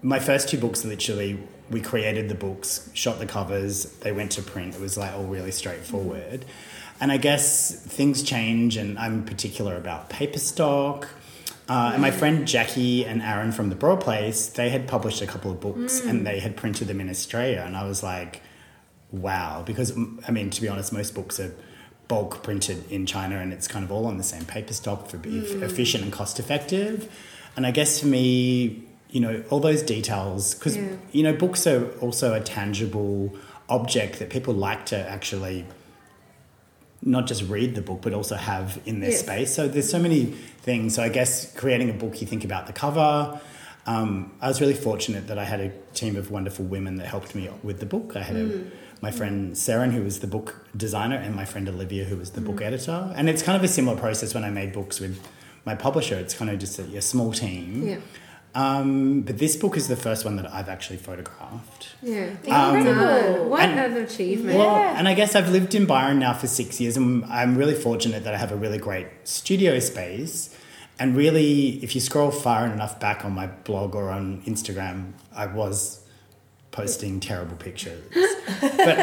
my 0.00 0.18
first 0.18 0.48
two 0.48 0.58
books 0.58 0.84
literally 0.84 1.38
we 1.70 1.80
created 1.80 2.28
the 2.28 2.34
books 2.34 2.90
shot 2.92 3.18
the 3.18 3.26
covers 3.26 3.84
they 4.00 4.12
went 4.12 4.32
to 4.32 4.42
print 4.42 4.74
it 4.74 4.80
was 4.80 4.98
like 4.98 5.12
all 5.12 5.24
really 5.24 5.52
straightforward 5.52 6.44
and 7.02 7.12
i 7.12 7.18
guess 7.18 7.74
things 7.98 8.22
change 8.22 8.78
and 8.78 8.98
i'm 8.98 9.22
particular 9.24 9.76
about 9.76 10.08
paper 10.08 10.38
stock 10.38 11.08
uh, 11.68 11.90
and 11.92 12.02
my 12.02 12.10
friend 12.10 12.46
Jackie 12.46 13.06
and 13.06 13.22
Aaron 13.22 13.52
from 13.52 13.70
the 13.70 13.76
Broad 13.76 14.00
Place, 14.00 14.48
they 14.48 14.68
had 14.68 14.88
published 14.88 15.22
a 15.22 15.26
couple 15.26 15.50
of 15.50 15.60
books 15.60 16.00
and 16.00 16.26
they 16.26 16.40
had 16.40 16.56
printed 16.56 16.88
them 16.88 17.00
in 17.00 17.08
Australia. 17.08 17.62
And 17.64 17.76
I 17.76 17.84
was 17.86 18.02
like, 18.02 18.42
wow. 19.12 19.62
Because, 19.64 19.92
mm, 19.92 20.22
I 20.28 20.32
mean, 20.32 20.50
to 20.50 20.60
be 20.60 20.68
honest, 20.68 20.92
most 20.92 21.14
books 21.14 21.38
are 21.38 21.54
bulk 22.08 22.42
printed 22.42 22.90
in 22.90 23.06
China 23.06 23.36
and 23.36 23.52
it's 23.52 23.68
kind 23.68 23.84
of 23.84 23.92
all 23.92 24.06
on 24.06 24.18
the 24.18 24.24
same 24.24 24.44
paper 24.44 24.74
stock 24.74 25.08
for 25.08 25.18
be 25.18 25.38
efficient 25.38 26.02
and 26.02 26.12
cost 26.12 26.40
effective. 26.40 27.10
And 27.56 27.64
I 27.64 27.70
guess 27.70 28.00
for 28.00 28.06
me, 28.06 28.82
you 29.10 29.20
know, 29.20 29.42
all 29.48 29.60
those 29.60 29.82
details, 29.82 30.54
because, 30.54 30.76
Yeah. 30.76 30.88
you 31.12 31.22
know, 31.22 31.32
books 31.32 31.66
are 31.66 31.86
also 32.00 32.34
a 32.34 32.40
tangible 32.40 33.34
object 33.68 34.18
that 34.18 34.30
people 34.30 34.52
like 34.52 34.84
to 34.86 34.98
actually 35.08 35.64
not 37.04 37.26
just 37.26 37.42
read 37.48 37.74
the 37.74 37.82
book 37.82 38.00
but 38.02 38.12
also 38.14 38.36
have 38.36 38.80
in 38.86 39.00
their 39.00 39.10
Yes. 39.10 39.20
space. 39.20 39.54
So 39.54 39.68
there's 39.68 39.90
so 39.90 39.98
many 39.98 40.26
things. 40.62 40.94
So 40.94 41.02
i 41.02 41.08
guess 41.08 41.52
creating 41.56 41.90
a 41.90 41.92
book 41.92 42.20
you 42.20 42.26
think 42.26 42.44
about 42.44 42.66
the 42.66 42.72
cover. 42.72 43.40
Um, 43.84 44.30
i 44.40 44.46
was 44.46 44.60
really 44.60 44.74
fortunate 44.74 45.26
that 45.26 45.38
i 45.38 45.44
had 45.44 45.60
a 45.60 45.70
team 45.92 46.14
of 46.16 46.30
wonderful 46.30 46.64
women 46.64 46.94
that 46.96 47.06
helped 47.08 47.34
me 47.34 47.50
with 47.64 47.80
the 47.80 47.86
book. 47.86 48.14
I 48.14 48.22
had 48.22 48.36
a, 48.36 48.64
my 49.00 49.10
friend 49.10 49.54
Saren, 49.56 49.90
who 49.92 50.02
was 50.04 50.20
the 50.20 50.28
book 50.28 50.48
designer 50.76 51.16
and 51.16 51.34
my 51.34 51.44
friend 51.44 51.68
olivia 51.68 52.04
who 52.04 52.16
was 52.16 52.30
the 52.30 52.40
book 52.40 52.62
editor. 52.62 53.12
And 53.16 53.28
it's 53.28 53.42
kind 53.42 53.56
of 53.56 53.64
a 53.64 53.68
similar 53.68 53.96
process 53.98 54.34
when 54.34 54.44
i 54.44 54.50
made 54.50 54.72
books 54.72 55.00
with 55.00 55.18
my 55.64 55.74
publisher. 55.74 56.16
It's 56.16 56.34
kind 56.34 56.50
of 56.50 56.58
just 56.58 56.78
a, 56.78 56.82
a 56.96 57.02
small 57.02 57.32
team. 57.32 57.86
Yeah. 57.88 57.98
Um, 58.54 59.22
but 59.22 59.38
this 59.38 59.56
book 59.56 59.76
is 59.76 59.88
the 59.88 59.96
first 59.96 60.24
one 60.24 60.36
that 60.36 60.52
i've 60.52 60.68
actually 60.68 60.98
photographed 60.98 61.88
Yeah. 62.02 62.30
Incredible. 62.44 63.44
Uh, 63.44 63.48
what 63.48 63.60
And- 63.62 63.78
an 63.96 64.02
achievement. 64.04 64.58
well, 64.58 64.76
Yeah. 64.76 64.98
and 64.98 65.06
I 65.08 65.14
guess 65.14 65.36
I've 65.36 65.48
lived 65.50 65.72
in 65.74 65.86
Byron 65.86 66.18
now 66.18 66.32
for 66.34 66.48
six 66.48 66.80
years, 66.80 66.96
and 66.96 67.24
I'm 67.26 67.56
really 67.56 67.74
fortunate 67.74 68.24
that 68.24 68.34
I 68.34 68.38
have 68.38 68.50
a 68.50 68.56
really 68.56 68.78
great 68.78 69.06
studio 69.22 69.78
space. 69.78 70.50
And 70.98 71.16
really, 71.16 71.78
if 71.84 71.94
you 71.94 72.00
scroll 72.00 72.30
far 72.32 72.66
enough 72.66 72.98
back 72.98 73.24
on 73.24 73.32
my 73.32 73.46
blog 73.46 73.94
or 73.94 74.10
on 74.10 74.42
Instagram, 74.46 75.12
I 75.34 75.46
was 75.46 76.00
posting 76.72 77.20
terrible 77.20 77.54
pictures. 77.56 78.02
but 78.60 78.98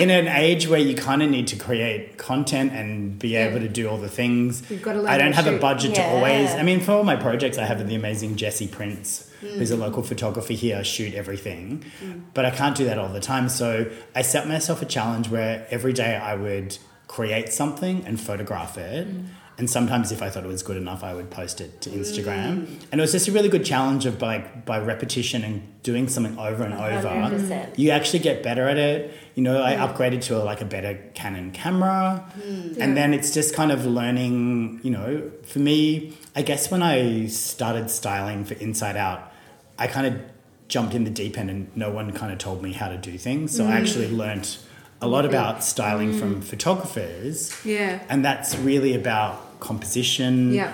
in 0.00 0.10
an 0.10 0.26
age 0.28 0.66
where 0.66 0.80
you 0.80 0.94
kind 0.96 1.22
of 1.22 1.30
need 1.30 1.46
to 1.48 1.56
create 1.56 2.16
content 2.18 2.72
and 2.72 3.18
be 3.18 3.36
able 3.36 3.60
to 3.60 3.68
do 3.68 3.88
all 3.88 3.98
the 3.98 4.08
things, 4.08 4.68
You've 4.70 4.82
got 4.82 4.94
to 4.94 4.98
learn 5.02 5.08
I 5.08 5.18
don't 5.18 5.32
how 5.32 5.42
have 5.42 5.44
to 5.44 5.50
a 5.50 5.54
shoot. 5.54 5.60
budget 5.60 5.94
to 5.96 6.02
always. 6.02 6.50
I 6.50 6.62
mean, 6.62 6.80
for 6.80 6.92
all 6.92 7.04
my 7.04 7.16
projects, 7.16 7.58
I 7.58 7.64
have 7.64 7.86
the 7.86 7.94
amazing 7.94 8.36
Jesse 8.36 8.66
Prince, 8.66 9.30
who's 9.40 9.70
a 9.70 9.76
local 9.76 10.02
photographer 10.02 10.52
here, 10.54 10.82
shoot 10.84 11.14
everything. 11.14 11.84
Mm. 12.02 12.22
But 12.34 12.46
I 12.46 12.50
can't 12.50 12.76
do 12.76 12.84
that 12.86 12.98
all 12.98 13.08
the 13.12 13.20
time. 13.20 13.48
So 13.48 13.90
I 14.14 14.22
set 14.22 14.48
myself 14.48 14.82
a 14.82 14.86
challenge 14.86 15.28
where 15.28 15.66
every 15.70 15.92
day 15.92 16.16
I 16.16 16.34
would 16.34 16.78
create 17.08 17.52
something 17.52 18.04
and 18.06 18.18
photograph 18.20 18.78
it. 18.78 19.06
Mm. 19.08 19.26
And 19.62 19.70
sometimes, 19.70 20.10
if 20.10 20.22
I 20.22 20.28
thought 20.28 20.42
it 20.42 20.48
was 20.48 20.64
good 20.64 20.76
enough, 20.76 21.04
I 21.04 21.14
would 21.14 21.30
post 21.30 21.60
it 21.60 21.80
to 21.82 21.90
Instagram. 21.90 22.66
And 22.90 22.94
it 22.94 23.00
was 23.00 23.12
just 23.12 23.28
a 23.28 23.32
really 23.32 23.48
good 23.48 23.64
challenge 23.64 24.06
of 24.06 24.20
like 24.20 24.64
by 24.66 24.80
repetition 24.80 25.44
and 25.44 25.62
doing 25.84 26.08
something 26.08 26.36
over 26.36 26.64
and 26.64 26.74
over 26.74 27.06
100%. 27.06 27.78
you 27.78 27.90
actually 27.90 28.18
get 28.18 28.42
better 28.42 28.66
at 28.68 28.76
it. 28.76 29.14
You 29.36 29.44
know, 29.44 29.62
I 29.62 29.74
upgraded 29.74 30.20
to 30.22 30.36
a, 30.36 30.42
like 30.42 30.62
a 30.62 30.64
better 30.64 30.98
Canon 31.14 31.52
camera, 31.52 32.24
Yeah. 32.44 32.82
and 32.82 32.96
then 32.96 33.14
it's 33.14 33.32
just 33.32 33.54
kind 33.54 33.70
of 33.70 33.86
learning. 33.86 34.80
You 34.82 34.90
know, 34.90 35.30
for 35.44 35.60
me, 35.60 36.14
I 36.34 36.42
guess 36.42 36.68
when 36.68 36.82
I 36.82 37.26
started 37.26 37.88
styling 37.88 38.44
for 38.44 38.54
Inside 38.54 38.96
Out, 38.96 39.30
I 39.78 39.86
kind 39.86 40.08
of 40.08 40.20
jumped 40.66 40.92
in 40.92 41.04
the 41.04 41.10
deep 41.10 41.38
end, 41.38 41.50
and 41.50 41.70
no 41.76 41.92
one 41.92 42.10
kind 42.12 42.32
of 42.32 42.38
told 42.38 42.64
me 42.64 42.72
how 42.72 42.88
to 42.88 42.96
do 42.96 43.16
things. 43.16 43.56
So 43.56 43.64
I 43.66 43.74
actually 43.74 44.10
learnt 44.10 44.58
a 45.00 45.06
lot 45.06 45.24
about 45.24 45.62
styling 45.62 46.18
from 46.18 46.40
photographers, 46.40 47.54
Yeah. 47.64 48.00
and 48.08 48.24
that's 48.24 48.56
really 48.58 48.94
about 48.94 49.40
composition, 49.70 50.52
Yeah. 50.52 50.72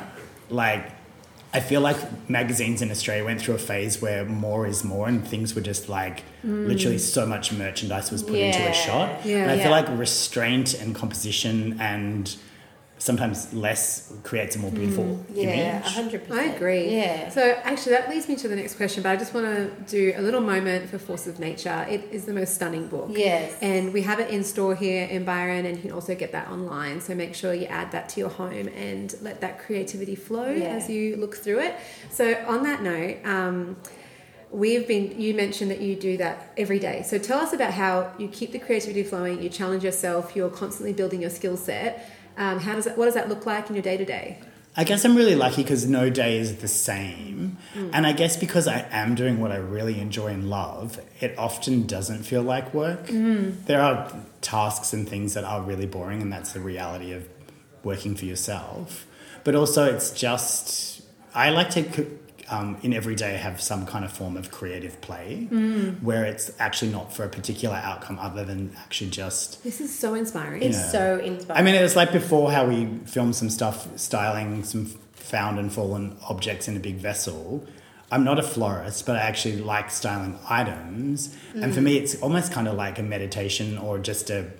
like 0.51 0.83
I 1.59 1.61
feel 1.61 1.81
like 1.81 1.97
magazines 2.29 2.83
in 2.83 2.91
Australia 2.91 3.25
went 3.25 3.41
through 3.41 3.55
a 3.55 3.65
phase 3.73 4.03
where 4.03 4.23
more 4.27 4.67
is 4.67 4.85
more, 4.85 5.09
and 5.09 5.27
things 5.27 5.55
were 5.55 5.63
just 5.73 5.89
like 5.89 6.17
mm. 6.45 6.67
literally 6.69 6.99
so 6.99 7.25
much 7.25 7.53
merchandise 7.53 8.11
was 8.11 8.23
put 8.23 8.35
into 8.49 8.69
a 8.69 8.75
shot. 8.75 9.09
Yeah. 9.25 9.43
and 9.43 9.51
I 9.51 9.55
Yeah. 9.55 9.63
feel 9.63 9.71
like 9.79 9.89
restraint 10.07 10.75
and 10.75 10.95
composition 10.95 11.79
and 11.81 12.25
sometimes 12.99 13.53
less 13.55 14.13
creates 14.25 14.57
a 14.57 14.59
more 14.59 14.71
beautiful 14.73 15.25
Yeah, 15.33 15.79
image. 15.79 15.85
hundred 15.95 16.27
percent. 16.27 16.41
I 16.41 16.55
agree. 16.55 16.95
Yeah. 16.97 17.29
So 17.31 17.43
actually, 17.63 17.93
that 17.93 18.11
leads 18.11 18.29
me 18.29 18.35
to 18.37 18.49
the 18.49 18.57
next 18.57 18.75
question, 18.75 19.03
but 19.03 19.11
I 19.11 19.17
just 19.17 19.33
want 19.35 19.47
to 19.47 19.71
do 19.89 20.13
a 20.17 20.21
little 20.23 20.41
moment 20.41 20.91
for 20.91 20.99
Force 20.99 21.27
of 21.27 21.39
Nature. 21.39 21.87
It 21.89 22.05
is 22.11 22.25
the 22.27 22.33
most 22.33 22.55
stunning 22.55 22.89
book. 22.89 23.11
Yes. 23.13 23.57
And 23.63 23.93
we 23.93 24.03
have 24.03 24.19
it 24.21 24.31
in 24.31 24.43
store 24.45 24.75
here 24.75 25.05
in 25.07 25.25
Byron, 25.25 25.65
and 25.67 25.77
you 25.77 25.83
can 25.83 25.93
also 25.93 26.15
get 26.15 26.33
that 26.33 26.49
online. 26.49 27.01
So 27.01 27.15
make 27.15 27.35
sure 27.35 27.55
you 27.55 27.67
add 27.67 27.93
that 27.93 28.09
to 28.11 28.21
your 28.21 28.31
home 28.31 28.69
and 28.69 29.15
let 29.23 29.41
that 29.43 29.61
creativity 29.61 30.17
flow 30.17 30.51
Yeah. 30.51 30.65
as 30.77 30.91
you 30.91 31.17
look 31.17 31.37
through 31.37 31.61
it. 31.61 31.75
So 32.11 32.35
on 32.49 32.63
that 32.65 32.83
note, 32.83 33.19
um, 33.25 33.77
we've 34.51 34.89
been. 34.89 35.21
You 35.21 35.35
mentioned 35.35 35.71
that 35.71 35.81
you 35.81 35.95
do 35.95 36.17
that 36.17 36.53
every 36.57 36.79
day. 36.79 37.03
So 37.07 37.19
tell 37.19 37.39
us 37.39 37.53
about 37.53 37.73
how 37.75 38.13
you 38.19 38.29
keep 38.29 38.53
the 38.53 38.59
creativity 38.59 39.03
flowing. 39.05 39.43
You 39.43 39.51
challenge 39.51 39.85
yourself. 39.85 40.35
You're 40.35 40.51
constantly 40.51 40.93
building 40.93 41.21
your 41.21 41.31
skill 41.31 41.57
set. 41.57 42.11
Um, 42.39 42.61
how 42.61 42.75
does 42.75 42.87
that? 42.87 42.97
What 42.97 43.05
does 43.05 43.15
that 43.15 43.29
look 43.29 43.45
like 43.45 43.69
in 43.69 43.75
your 43.75 43.83
day 43.83 43.99
to 43.99 44.05
day? 44.07 44.39
I 44.77 44.85
guess 44.85 45.05
I'm 45.05 45.17
really 45.17 45.35
lucky 45.35 45.65
because 45.65 45.87
no 45.89 46.09
day 46.09 46.39
is 46.39 46.59
the 46.59 46.69
same. 46.69 47.57
And 47.93 48.07
I 48.07 48.13
guess 48.13 48.37
because 48.37 48.69
I 48.69 48.87
am 48.93 49.17
doing 49.17 49.41
what 49.41 49.51
I 49.51 49.57
really 49.57 49.99
enjoy 50.01 50.29
and 50.29 50.49
love, 50.49 51.01
it 51.21 51.37
often 51.37 51.85
doesn't 51.87 52.23
feel 52.23 52.43
like 52.43 52.73
work. 52.73 53.07
There 53.09 53.81
are 53.81 54.13
tasks 54.41 54.93
and 54.93 55.09
things 55.09 55.35
that 55.35 55.43
are 55.43 55.63
really 55.63 55.87
boring, 55.87 56.23
and 56.23 56.33
that's 56.33 56.53
the 56.53 56.61
reality 56.61 57.13
of 57.13 57.29
working 57.83 58.15
for 58.15 58.25
yourself. 58.25 59.05
But 59.43 59.57
also, 59.57 59.85
it's 59.93 60.13
just, 60.13 61.03
I 61.35 61.51
like 61.51 61.71
to, 61.71 61.83
um, 62.51 62.77
in 62.83 62.93
every 62.93 63.15
day, 63.15 63.37
have 63.37 63.61
some 63.61 63.87
kind 63.87 64.05
of 64.05 64.13
form 64.13 64.37
of 64.37 64.51
creative 64.51 65.01
play 65.01 65.49
mm. 65.51 66.03
where 66.03 66.25
it's 66.25 66.51
actually 66.59 66.91
not 66.91 67.13
for 67.13 67.25
a 67.25 67.29
particular 67.29 67.77
outcome 67.77 68.19
other 68.19 68.45
than 68.45 68.75
actually 68.79 69.11
just 69.11 69.63
This 69.65 69.81
is 69.81 69.97
so 69.97 70.15
inspiring. 70.15 70.63
It's 70.63 70.79
Yeah. 70.79 70.91
so 70.91 71.19
inspiring. 71.19 71.61
I 71.61 71.63
mean, 71.63 71.75
it 71.75 71.83
was 71.83 71.97
like 71.97 72.13
before 72.13 72.51
how 72.51 72.67
we 72.67 72.87
filmed 73.07 73.37
some 73.37 73.51
stuff 73.51 73.89
styling 73.97 74.65
some 74.65 74.87
found 75.15 75.59
and 75.59 75.73
fallen 75.73 76.17
objects 76.29 76.69
in 76.69 76.77
a 76.77 76.81
big 76.81 76.97
vessel. 76.97 77.67
I'm 78.11 78.25
not 78.25 78.39
a 78.39 78.43
florist, 78.43 79.05
but 79.05 79.17
I 79.17 79.21
actually 79.21 79.59
like 79.59 79.91
styling 79.91 80.39
items. 80.49 81.37
And 81.55 81.75
for 81.75 81.81
mm. 81.81 81.85
me, 81.85 81.99
it's 81.99 82.21
almost 82.23 82.53
kind 82.53 82.67
of 82.67 82.75
like 82.75 82.99
a 82.99 83.03
meditation 83.03 83.77
or 83.77 83.99
just 83.99 84.31
a 84.31 84.51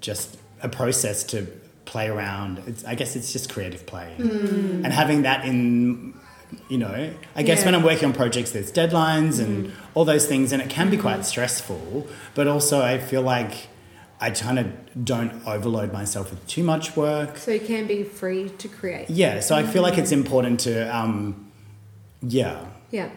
just 0.00 0.36
a 0.62 0.68
process 0.68 1.24
to 1.24 1.46
play 1.86 2.08
around. 2.08 2.62
It's, 2.66 2.84
I 2.84 2.94
guess 2.94 3.16
it's 3.16 3.32
just 3.32 3.48
creative 3.50 3.86
play, 3.86 4.14
mm. 4.18 4.84
and 4.84 4.92
having 4.92 5.22
that 5.22 5.46
in. 5.46 6.14
You 6.68 6.78
know, 6.78 7.12
I 7.34 7.42
guess 7.42 7.60
Yeah. 7.60 7.66
when 7.66 7.74
I'm 7.74 7.82
working 7.82 8.06
on 8.06 8.12
projects, 8.12 8.52
there's 8.52 8.70
deadlines 8.70 9.40
and 9.40 9.66
mm-hmm. 9.66 9.80
all 9.94 10.04
those 10.04 10.26
things, 10.26 10.52
and 10.52 10.62
it 10.62 10.70
can 10.70 10.90
be 10.90 10.96
quite 10.96 11.24
stressful. 11.24 12.06
But 12.34 12.46
also, 12.46 12.82
I 12.82 12.98
feel 12.98 13.22
like 13.22 13.68
I 14.20 14.30
kind 14.30 14.58
of 14.58 15.04
don't 15.04 15.46
overload 15.46 15.92
myself 15.92 16.30
with 16.30 16.46
too 16.46 16.62
much 16.62 16.96
work. 16.96 17.36
So 17.36 17.50
you 17.50 17.60
can 17.60 17.86
be 17.86 18.02
free 18.04 18.48
to 18.48 18.68
create. 18.68 19.10
Yeah, 19.10 19.40
so 19.40 19.54
I 19.54 19.62
feel 19.64 19.82
like 19.82 19.98
it's 19.98 20.10
mm-hmm. 20.10 20.22
important 20.22 20.60
to, 20.60 20.96
um, 20.96 21.50
yeah, 22.22 22.64
Yeah. 22.90 23.10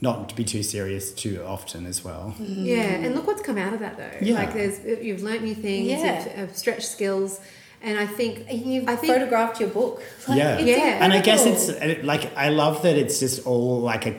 not 0.00 0.28
to 0.30 0.34
be 0.34 0.44
too 0.44 0.62
serious 0.62 1.12
too 1.12 1.44
often 1.44 1.86
as 1.86 2.04
well. 2.04 2.34
Mm-hmm. 2.40 2.64
Yeah. 2.64 2.82
And 2.82 3.14
look 3.14 3.26
what's 3.26 3.42
come 3.42 3.58
out 3.58 3.72
of 3.72 3.80
that 3.80 3.96
though. 3.96 4.18
Yeah. 4.20 4.34
Like 4.34 4.52
there's 4.52 4.80
you've 5.04 5.22
learnt 5.22 5.42
new 5.44 5.54
things, 5.54 5.88
Yeah. 5.88 6.24
you've, 6.24 6.38
you've 6.38 6.56
stretched 6.56 6.88
skills, 6.88 7.40
and 7.82 7.98
I 7.98 8.06
think 8.06 8.46
you've 8.50 8.88
I 8.88 8.96
think 8.96 9.12
photographed 9.12 9.60
your 9.60 9.68
book. 9.70 10.02
Yeah. 10.28 10.56
it's 10.56 10.66
Yeah. 10.66 11.04
And 11.04 11.12
I 11.12 11.20
guess 11.20 11.46
it's 11.46 12.04
like, 12.04 12.36
I 12.36 12.48
love 12.48 12.82
that 12.82 12.96
it's 12.96 13.20
just 13.20 13.46
all 13.46 13.80
like 13.80 14.06
a, 14.06 14.14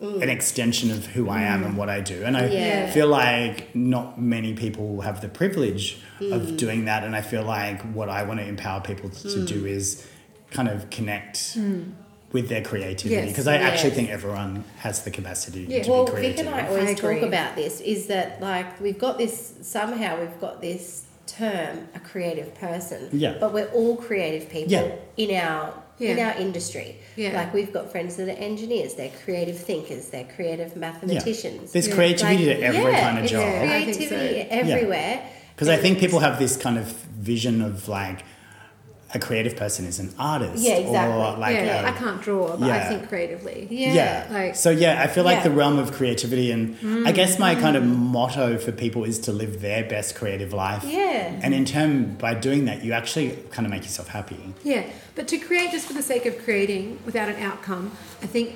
an 0.00 0.20
mm. 0.20 0.28
extension 0.28 0.90
of 0.90 1.06
who 1.06 1.28
I 1.28 1.42
am 1.42 1.64
and 1.64 1.76
what 1.76 1.88
I 1.88 2.00
do. 2.00 2.22
And 2.24 2.36
I 2.36 2.46
Yeah. 2.46 2.90
feel 2.90 3.08
like 3.08 3.74
not 3.74 4.20
many 4.20 4.54
people 4.54 5.00
have 5.00 5.20
the 5.20 5.28
privilege 5.28 6.00
of 6.20 6.42
mm. 6.42 6.56
doing 6.56 6.84
that. 6.84 7.04
And 7.04 7.16
I 7.16 7.20
feel 7.22 7.42
like 7.42 7.82
what 7.94 8.08
I 8.08 8.22
want 8.22 8.40
to 8.40 8.46
empower 8.46 8.80
people 8.80 9.10
to, 9.10 9.28
to 9.28 9.44
do 9.44 9.64
mm. 9.64 9.68
is 9.68 10.06
kind 10.50 10.68
of 10.68 10.90
connect. 10.90 11.56
With 12.32 12.48
their 12.48 12.62
creativity, 12.62 13.16
Yes. 13.16 13.28
because 13.30 13.48
I 13.48 13.56
actually 13.56 13.90
think 13.90 14.08
everyone 14.08 14.62
has 14.78 15.02
the 15.02 15.10
capacity 15.10 15.66
Yeah. 15.68 15.82
to 15.82 15.90
well, 15.90 16.04
be 16.04 16.12
Vic 16.12 16.20
creative. 16.20 16.46
and 16.46 16.54
I 16.54 16.60
I 16.60 16.68
always 16.68 17.00
talk 17.00 17.22
about 17.22 17.56
this 17.56 17.80
is 17.80 18.06
that 18.06 18.40
like 18.40 18.80
we've 18.80 19.00
got 19.00 19.18
this 19.18 19.54
somehow 19.62 20.20
we've 20.20 20.40
got 20.40 20.60
this 20.60 21.06
term 21.32 21.88
a 21.94 22.00
creative 22.00 22.54
person. 22.54 23.08
Yeah. 23.12 23.36
But 23.40 23.52
we're 23.52 23.68
all 23.68 23.96
creative 23.96 24.48
people 24.48 24.72
Yeah. 24.72 24.92
in 25.16 25.30
our 25.36 25.74
in 25.98 26.18
our 26.18 26.32
industry. 26.38 26.96
Yeah. 27.16 27.32
Like 27.36 27.52
we've 27.52 27.72
got 27.74 27.92
friends 27.92 28.16
that 28.16 28.26
are 28.28 28.38
engineers, 28.50 28.94
they're 28.94 29.12
creative 29.22 29.58
thinkers, 29.58 30.08
they're 30.08 30.24
creative 30.34 30.74
mathematicians. 30.74 31.72
There's 31.72 31.88
Yeah. 31.88 31.94
creativity 31.94 32.46
Like, 32.46 32.56
to 32.58 32.62
every 32.64 32.92
yeah, 32.92 33.00
kind 33.02 33.18
of 33.18 33.30
job. 33.30 33.40
Yeah. 33.42 33.66
Creativity 33.82 34.40
so. 34.40 34.46
everywhere. 34.50 35.20
Because 35.54 35.68
I 35.68 35.76
think 35.76 35.98
people 35.98 36.20
have 36.20 36.38
this 36.38 36.56
kind 36.56 36.78
of 36.78 36.86
vision 36.86 37.60
of 37.60 37.86
like 37.86 38.20
a 39.12 39.18
creative 39.18 39.56
person 39.56 39.84
is 39.86 39.98
an 39.98 40.14
artist. 40.18 40.62
Yeah, 40.62 40.74
exactly. 40.74 41.14
Or 41.16 41.36
like 41.36 41.54
yeah, 41.56 41.82
a- 41.82 41.88
I 41.88 41.92
can't 41.92 42.22
draw, 42.22 42.56
but 42.56 42.70
I 42.70 42.88
think 42.88 43.08
creatively. 43.08 43.66
Yeah. 43.70 43.92
yeah. 43.92 44.26
Like- 44.30 44.54
so 44.56 44.70
yeah, 44.70 45.02
I 45.02 45.08
feel 45.08 45.24
like 45.24 45.38
Yeah. 45.38 45.42
the 45.44 45.50
realm 45.50 45.78
of 45.78 45.92
creativity 45.92 46.50
and 46.52 46.76
I 47.08 47.12
guess 47.12 47.38
my 47.38 47.54
kind 47.56 47.76
of 47.76 47.84
motto 47.84 48.56
for 48.58 48.70
people 48.72 49.02
is 49.04 49.18
to 49.20 49.32
live 49.32 49.60
their 49.62 49.82
best 49.84 50.14
creative 50.14 50.52
life. 50.52 50.84
Yeah. 50.84 51.40
And 51.42 51.52
in 51.54 51.64
turn, 51.64 52.14
by 52.14 52.34
doing 52.34 52.66
that, 52.66 52.84
you 52.84 52.92
actually 52.92 53.36
kind 53.50 53.66
of 53.66 53.70
make 53.72 53.82
yourself 53.82 54.08
happy. 54.08 54.54
Yeah, 54.62 54.84
but 55.16 55.26
to 55.28 55.38
create 55.38 55.72
just 55.72 55.86
for 55.86 55.92
the 55.94 56.02
sake 56.02 56.24
of 56.26 56.38
creating 56.44 56.98
without 57.04 57.28
an 57.28 57.42
outcome, 57.42 57.90
I 58.22 58.26
think 58.26 58.54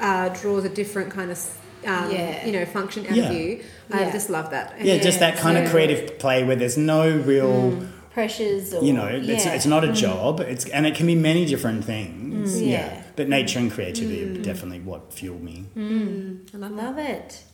uh, 0.00 0.28
draws 0.30 0.64
a 0.64 0.68
different 0.68 1.10
kind 1.10 1.30
of 1.30 1.38
um, 1.86 2.10
Yeah. 2.10 2.44
you 2.44 2.52
know 2.52 2.64
function 2.66 3.06
out 3.06 3.14
Yeah. 3.16 3.28
of 3.30 3.32
you. 3.34 3.60
I 3.92 4.00
Yeah. 4.00 4.10
just 4.12 4.28
love 4.28 4.50
that. 4.50 4.74
Yeah, 4.82 4.98
just 4.98 5.20
that 5.20 5.36
kind 5.36 5.56
so- 5.56 5.64
of 5.64 5.70
creative 5.70 6.18
play 6.18 6.42
where 6.42 6.56
there's 6.56 6.76
no 6.76 7.08
real, 7.18 7.82
pressures 8.16 8.72
or 8.72 8.82
you 8.82 8.94
know, 8.94 9.04
it's, 9.04 9.44
yeah. 9.44 9.52
it's 9.52 9.66
not 9.66 9.84
a 9.84 9.88
mm. 9.88 9.94
job. 9.94 10.40
It's 10.40 10.64
and 10.70 10.86
it 10.86 10.94
can 10.94 11.06
be 11.06 11.14
many 11.14 11.44
different 11.44 11.84
things. 11.84 12.56
Mm. 12.56 12.60
Yeah. 12.62 12.68
Yeah. 12.70 13.02
But 13.14 13.28
nature 13.28 13.58
and 13.58 13.70
creativity 13.70 14.24
are 14.24 14.28
mm. 14.28 14.42
definitely 14.42 14.80
what 14.80 15.12
fuel 15.12 15.38
me. 15.38 15.66
And 15.74 16.48
I 16.54 16.56
love. 16.56 16.72
Love 16.72 16.98
it. 16.98 17.44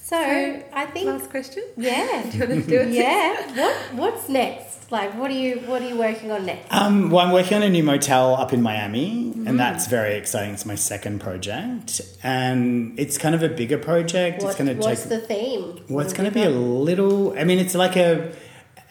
So, 0.00 0.16
I 0.16 0.86
think 0.86 1.06
Last 1.06 1.30
question. 1.30 1.64
yeah. 1.76 2.22
Do 2.30 2.38
you 2.38 2.46
want 2.46 2.64
to 2.64 2.70
do 2.70 2.80
it? 2.82 2.88
yeah. 3.02 3.58
What 3.60 3.76
what's 3.94 4.28
next? 4.28 4.92
Like 4.92 5.14
what 5.18 5.30
are 5.30 5.40
you 5.44 5.58
what 5.70 5.82
are 5.82 5.88
you 5.88 5.98
working 5.98 6.30
on 6.30 6.46
next? 6.46 6.72
Um, 6.72 7.10
well, 7.10 7.26
I'm 7.26 7.32
working 7.32 7.56
on 7.56 7.64
a 7.64 7.70
new 7.70 7.82
motel 7.82 8.36
up 8.36 8.52
in 8.52 8.62
Miami, 8.62 9.32
and 9.46 9.58
that's 9.58 9.88
very 9.88 10.14
exciting. 10.14 10.52
It's 10.54 10.66
my 10.66 10.74
second 10.76 11.20
project, 11.20 12.00
and 12.22 12.96
it's 12.96 13.16
kind 13.16 13.34
of 13.34 13.42
a 13.42 13.48
bigger 13.48 13.78
project. 13.78 14.42
What, 14.42 14.50
it's 14.50 14.58
going 14.58 14.70
to 14.72 14.80
what's 14.80 15.02
take. 15.02 15.08
the 15.08 15.20
theme? 15.20 15.82
well, 15.88 16.04
it's 16.04 16.12
going 16.12 16.28
to 16.30 16.34
be 16.34 16.44
a 16.44 16.50
little. 16.50 17.36
I 17.36 17.44
mean, 17.44 17.58
it's 17.58 17.74
like 17.74 17.96
a, 17.96 18.32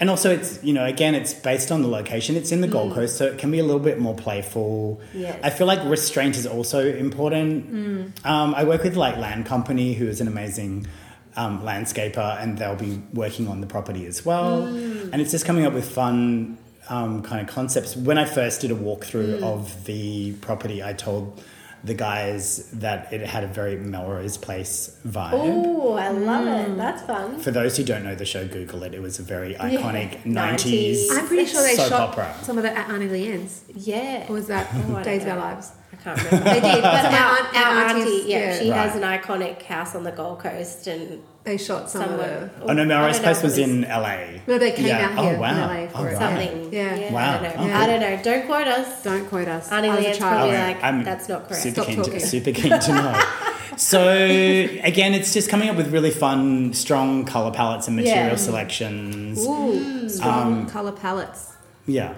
and 0.01 0.09
also 0.09 0.31
it's 0.31 0.61
you 0.63 0.73
know 0.73 0.83
again 0.83 1.15
it's 1.15 1.33
based 1.33 1.71
on 1.71 1.81
the 1.83 1.87
location. 1.87 2.35
It's 2.35 2.51
in 2.51 2.59
the 2.59 2.67
Gold 2.67 2.93
Coast, 2.93 3.17
so 3.17 3.25
it 3.27 3.37
can 3.37 3.51
be 3.51 3.59
a 3.59 3.63
little 3.63 3.79
bit 3.79 3.99
more 3.99 4.15
playful. 4.15 4.99
Yes. 5.13 5.39
I 5.41 5.49
feel 5.51 5.67
like 5.67 5.81
restraint 5.85 6.35
is 6.35 6.45
also 6.45 6.85
important. 6.85 8.15
Um, 8.25 8.53
I 8.55 8.65
work 8.65 8.83
with 8.83 8.97
like 8.97 9.15
Land 9.15 9.45
Company, 9.45 9.93
who 9.93 10.07
is 10.07 10.19
an 10.19 10.27
amazing. 10.27 10.87
Um, 11.33 11.61
landscaper, 11.61 12.43
and 12.43 12.57
they'll 12.57 12.75
be 12.75 13.01
working 13.13 13.47
on 13.47 13.61
the 13.61 13.65
property 13.67 14.05
as 14.05 14.25
well. 14.25 14.65
And 14.65 15.21
it's 15.21 15.31
just 15.31 15.45
coming 15.45 15.65
up 15.65 15.71
with 15.71 15.89
fun 15.89 16.57
um, 16.89 17.23
kind 17.23 17.39
of 17.39 17.47
concepts. 17.47 17.95
When 17.95 18.17
I 18.17 18.25
first 18.25 18.59
did 18.59 18.69
a 18.69 18.75
walkthrough 18.75 19.41
of 19.41 19.85
the 19.85 20.33
property, 20.41 20.83
I 20.83 20.91
told 20.91 21.41
the 21.83 21.93
guys 21.93 22.69
that 22.73 23.11
it 23.11 23.21
had 23.21 23.43
a 23.43 23.47
very 23.47 23.75
Melrose 23.75 24.37
Place 24.37 24.97
vibe. 25.07 25.31
Oh, 25.33 25.93
I 25.93 26.09
love 26.09 26.45
Mm. 26.45 26.69
it. 26.73 26.77
That's 26.77 27.01
fun. 27.03 27.39
For 27.39 27.49
those 27.51 27.75
who 27.77 27.83
don't 27.83 28.03
know 28.03 28.13
the 28.15 28.25
show, 28.25 28.47
Google 28.47 28.83
it. 28.83 28.93
It 28.93 29.01
was 29.01 29.17
a 29.19 29.23
very 29.23 29.55
iconic 29.55 30.23
90s. 30.25 31.07
90s. 31.09 31.17
I'm 31.17 31.27
pretty 31.27 31.45
sure 31.45 31.61
they 31.63 31.75
soap 31.75 31.89
shot 31.89 32.09
opera. 32.09 32.35
some 32.43 32.57
of 32.59 32.65
it 32.65 32.73
at 32.77 32.89
Auntie 32.89 33.07
Leanne's. 33.09 33.63
Yeah. 33.73 34.25
Or 34.29 34.33
was 34.33 34.47
that 34.47 34.67
Oh, 34.73 34.95
I 34.97 35.03
Days 35.03 35.23
of 35.23 35.29
Our. 35.29 35.37
Lives? 35.37 35.71
I 35.93 35.95
can't 35.97 36.17
remember. 36.23 36.49
They 36.49 36.61
did. 36.61 36.81
But 36.81 37.05
our, 37.05 37.37
aunt- 37.37 37.55
our 37.55 37.83
aunties, 37.83 38.05
auntie, 38.05 38.29
yeah, 38.29 38.37
yeah. 38.53 38.59
she 38.59 38.67
has 38.69 38.95
an 38.95 39.01
iconic 39.01 39.61
house 39.63 39.93
on 39.95 40.03
the 40.03 40.11
Gold 40.11 40.39
Coast 40.39 40.87
and 40.87 41.21
They 41.43 41.57
shot 41.57 41.89
some 41.89 42.03
somewhere. 42.03 42.49
of. 42.61 42.69
Oh 42.69 42.73
no, 42.73 42.85
Melrose 42.85 43.15
I 43.15 43.17
don't 43.17 43.23
Place 43.23 43.43
was 43.43 43.57
in 43.57 43.81
LA. 43.81 44.39
No, 44.47 44.57
they 44.57 44.71
came 44.71 44.85
Yeah. 44.87 45.09
out 45.09 45.17
Oh, 45.17 45.39
wow. 45.39 45.49
from 45.53 45.59
LA 45.59 45.87
for 45.87 45.97
Oh, 45.97 46.03
it. 46.03 46.05
right. 46.05 46.17
something. 46.17 46.73
Yeah. 46.73 46.95
Yeah. 46.95 47.11
Wow. 47.13 47.29
I 47.29 47.33
don't 47.43 47.43
know. 47.57 47.63
Okay. 47.63 47.73
I 47.73 47.85
don't 47.87 47.99
know. 47.99 48.23
Don't 48.23 48.45
quote 48.45 48.67
us. 48.67 49.03
Don't 49.03 49.27
quote 49.27 49.47
us. 49.47 49.71
Auntie 49.71 49.89
I 49.89 49.95
was 49.95 50.05
Leanne's 50.05 50.17
probably 50.19 50.55
Oh, 50.55 50.59
like, 50.59 50.83
I'm 50.83 51.03
that's 51.03 51.27
not 51.29 51.47
correct. 51.47 51.63
Super 51.63 51.81
Stop 51.81 51.87
keen, 51.87 52.03
to, 52.03 52.19
super 52.19 52.51
keen 52.51 52.79
to 52.79 52.91
know. 52.93 53.23
So 53.77 54.05
again, 54.11 55.13
it's 55.13 55.33
just 55.33 55.49
coming 55.49 55.69
up 55.69 55.75
with 55.77 55.91
really 55.91 56.11
fun, 56.11 56.73
strong 56.73 57.25
color 57.25 57.51
palettes 57.51 57.87
and 57.87 57.95
material 57.95 58.29
Yeah. 58.31 58.35
selections. 58.35 59.39
Ooh, 59.47 60.07
strong 60.09 60.53
Um, 60.61 60.65
color 60.67 60.91
palettes. 60.91 61.53
Yeah. 61.87 62.13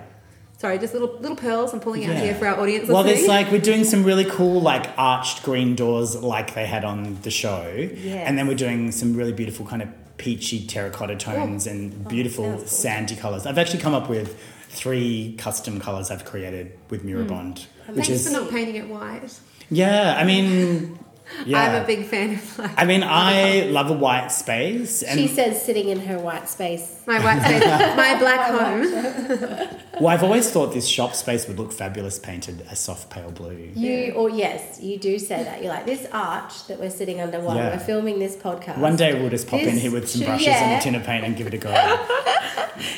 Sorry, 0.63 0.77
just 0.79 0.93
little 0.93 1.17
little 1.19 1.35
pearls 1.35 1.73
I'm 1.73 1.81
pulling 1.81 2.05
out 2.05 2.11
Yeah. 2.11 2.21
here 2.21 2.35
for 2.35 2.47
our 2.47 2.57
audience. 2.57 2.87
Well, 2.87 3.03
listening. 3.03 3.15
there's 3.17 3.27
like 3.27 3.51
we're 3.51 3.59
doing 3.59 3.83
some 3.83 4.05
really 4.05 4.23
cool 4.23 4.61
like 4.61 4.87
arched 4.97 5.43
green 5.43 5.75
doors 5.75 6.15
like 6.15 6.53
they 6.53 6.65
had 6.65 6.85
on 6.85 7.17
the 7.21 7.29
show, 7.29 7.65
and 7.65 8.37
then 8.37 8.47
we're 8.47 8.55
doing 8.55 8.93
some 8.93 9.13
really 9.13 9.33
beautiful 9.33 9.65
kind 9.65 9.81
of 9.81 9.89
peachy 10.15 10.65
terracotta 10.65 11.15
oh. 11.15 11.17
tones 11.17 11.67
and 11.67 12.05
oh, 12.05 12.09
beautiful 12.09 12.45
sounds 12.45 12.59
cool. 12.61 12.67
sandy 12.69 13.15
colors. 13.17 13.45
I've 13.45 13.57
actually 13.57 13.81
come 13.81 13.93
up 13.93 14.07
with 14.07 14.41
three 14.69 15.35
custom 15.37 15.81
colors 15.81 16.09
I've 16.09 16.23
created 16.23 16.71
with 16.89 17.03
Murobond, 17.05 17.65
oh, 17.89 17.93
which 17.95 18.07
Thanks 18.07 18.09
is 18.25 18.27
for 18.27 18.31
not 18.31 18.49
painting 18.49 18.77
it 18.77 18.87
white. 18.87 19.37
yeah. 19.69 20.15
I 20.17 20.23
mean, 20.23 20.97
yeah. 21.45 21.61
I'm 21.75 21.83
a 21.83 21.85
big 21.85 22.05
fan 22.05 22.35
of 22.35 22.59
like 22.59 22.71
I 22.77 22.85
mean, 22.85 23.03
I 23.03 23.61
love 23.71 23.89
a 23.89 23.93
white 23.93 24.29
space, 24.31 25.03
and 25.03 25.19
She 25.19 25.27
says 25.27 25.61
sitting 25.63 25.89
in 25.89 25.99
her 26.01 26.17
white 26.19 26.47
space. 26.49 27.01
my 27.07 27.19
white 27.23 27.41
space, 27.41 27.63
my 27.97 28.17
black 28.23 28.51
home. 28.51 29.79
well, 29.99 30.07
I've 30.07 30.23
always 30.23 30.49
thought 30.51 30.73
this 30.73 30.87
shop 30.87 31.15
space 31.15 31.47
would 31.47 31.57
look 31.59 31.71
fabulous 31.71 32.19
painted 32.19 32.61
a 32.69 32.75
soft 32.75 33.09
pale 33.09 33.31
blue. 33.31 33.71
You 33.75 34.13
or 34.13 34.29
yes, 34.29 34.79
you 34.81 34.97
do 34.97 35.19
say 35.19 35.43
that. 35.43 35.61
You're 35.61 35.71
like 35.73 35.85
this 35.85 36.07
arch 36.11 36.67
that 36.67 36.79
we're 36.79 36.89
sitting 36.89 37.19
under 37.21 37.39
while 37.39 37.55
Yeah. 37.57 37.71
we're 37.75 37.79
filming 37.83 38.19
this 38.19 38.35
podcast. 38.35 38.77
One 38.77 38.95
day 38.95 39.19
we'll 39.19 39.29
just 39.29 39.47
pop 39.47 39.61
in 39.61 39.77
here 39.77 39.91
with 39.91 40.09
some 40.09 40.21
should- 40.21 40.27
brushes 40.27 40.47
and 40.47 40.79
a 40.79 40.83
tin 40.83 40.95
of 40.95 41.03
paint 41.03 41.25
and 41.25 41.35
give 41.35 41.47
it 41.47 41.53
a 41.53 41.57
go. 41.57 41.71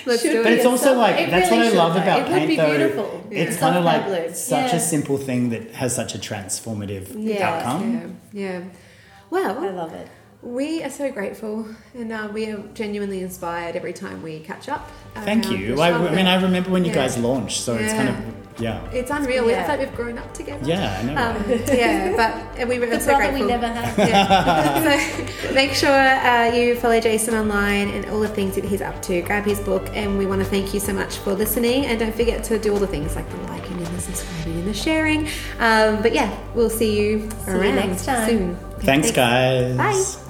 Let's 0.06 0.24
do 0.24 0.41
But 0.43 0.52
it. 0.54 0.58
it's 0.60 0.65
also 0.65 0.86
so- 0.93 0.98
like 0.98 1.19
it 1.19 1.30
that's 1.32 1.50
really 1.52 1.67
what 1.67 1.74
I 1.74 1.78
love 1.78 1.93
though. 1.95 2.02
about 2.02 2.19
It 2.19 2.24
would 2.30 2.32
paint 2.38 2.48
be 2.50 2.56
though. 2.56 2.69
beautiful. 2.78 3.28
It's 3.32 3.56
Yeah. 3.56 3.60
kind 3.60 3.78
of 3.78 3.84
like 3.84 4.06
blue. 4.06 4.34
such 4.34 4.71
Yeah. 4.71 4.78
a 4.78 4.80
simple 4.80 5.17
thing 5.17 5.50
that 5.50 5.71
has 5.71 5.93
such 5.95 6.15
a 6.15 6.17
transformative 6.17 7.08
Yeah. 7.17 7.50
outcome. 7.50 8.17
Yeah, 8.36 8.60
yeah. 8.60 8.63
I 8.65 9.24
Well, 9.30 9.71
love 9.74 9.93
it. 9.93 10.08
we 10.41 10.84
are 10.84 10.89
so 10.89 11.10
grateful, 11.12 11.65
and 11.93 12.12
uh, 12.12 12.30
we 12.34 12.50
are 12.52 12.58
genuinely 12.74 13.21
inspired 13.21 13.76
every 13.76 13.93
time 13.93 14.21
we 14.21 14.39
catch 14.41 14.67
up. 14.69 14.91
Thank 15.24 15.50
you. 15.50 15.80
I, 15.82 15.91
I 15.91 16.13
mean, 16.13 16.28
I 16.28 16.41
remember 16.41 16.69
when 16.69 16.84
you 16.84 16.89
Yeah. 16.91 16.95
guys 17.08 17.17
launched, 17.17 17.62
so 17.62 17.76
it's 17.76 17.93
kind 17.93 18.10
of 18.10 18.15
yeah, 18.58 18.89
it's 18.91 19.12
unreal. 19.12 19.45
We 19.45 19.54
I 19.54 19.58
Yeah. 19.58 19.63
feel 19.67 19.78
like 19.78 19.88
we've 19.89 19.95
grown 19.98 20.17
up 20.17 20.34
together. 20.34 20.65
yeah. 20.65 20.98
I 21.00 21.04
know. 21.04 21.15
Um, 21.21 21.60
yeah, 21.67 22.13
but 22.15 22.60
and 22.60 22.69
we 22.69 22.80
were 22.80 22.86
The 22.88 23.00
so 23.02 23.08
brother 23.08 23.32
grateful. 23.32 23.41
we 23.48 23.52
never 23.52 23.67
had. 23.67 23.98
Yeah. 23.98 24.84
so 24.86 25.54
make 25.54 25.74
sure 25.74 25.89
uh, 25.91 26.54
you 26.54 26.76
follow 26.76 27.00
Jason 27.02 27.34
online 27.36 27.89
and 27.89 28.06
all 28.12 28.19
the 28.21 28.30
things 28.30 28.56
that 28.56 28.63
he's 28.63 28.82
up 28.82 29.02
to. 29.04 29.21
Grab 29.24 29.43
his 29.45 29.60
book, 29.60 29.89
and 29.93 30.17
we 30.17 30.26
want 30.26 30.41
to 30.41 30.48
thank 30.48 30.74
you 30.74 30.80
so 30.80 30.93
much 30.93 31.17
for 31.17 31.34
listening. 31.34 31.86
And 31.86 32.00
don't 32.00 32.15
forget 32.15 32.43
to 32.45 32.58
do 32.60 32.71
all 32.74 32.80
the 32.80 32.88
things 32.88 33.15
like 33.15 33.30
the 33.30 33.38
liking 33.38 33.64
and 33.64 33.64
the 33.96 34.02
subscribing 34.02 34.60
and 34.60 34.68
the 34.68 34.74
sharing. 34.74 35.28
Um, 35.60 36.02
but 36.02 36.14
yeah, 36.14 36.36
we'll 36.54 36.70
see 36.70 37.00
you 37.00 37.30
See 37.46 37.52
you 37.52 37.58
next 37.72 38.06
time. 38.06 38.28
soon. 38.30 38.56
Thanks, 38.82 39.12
guys. 39.12 39.78
Bye. 39.78 40.25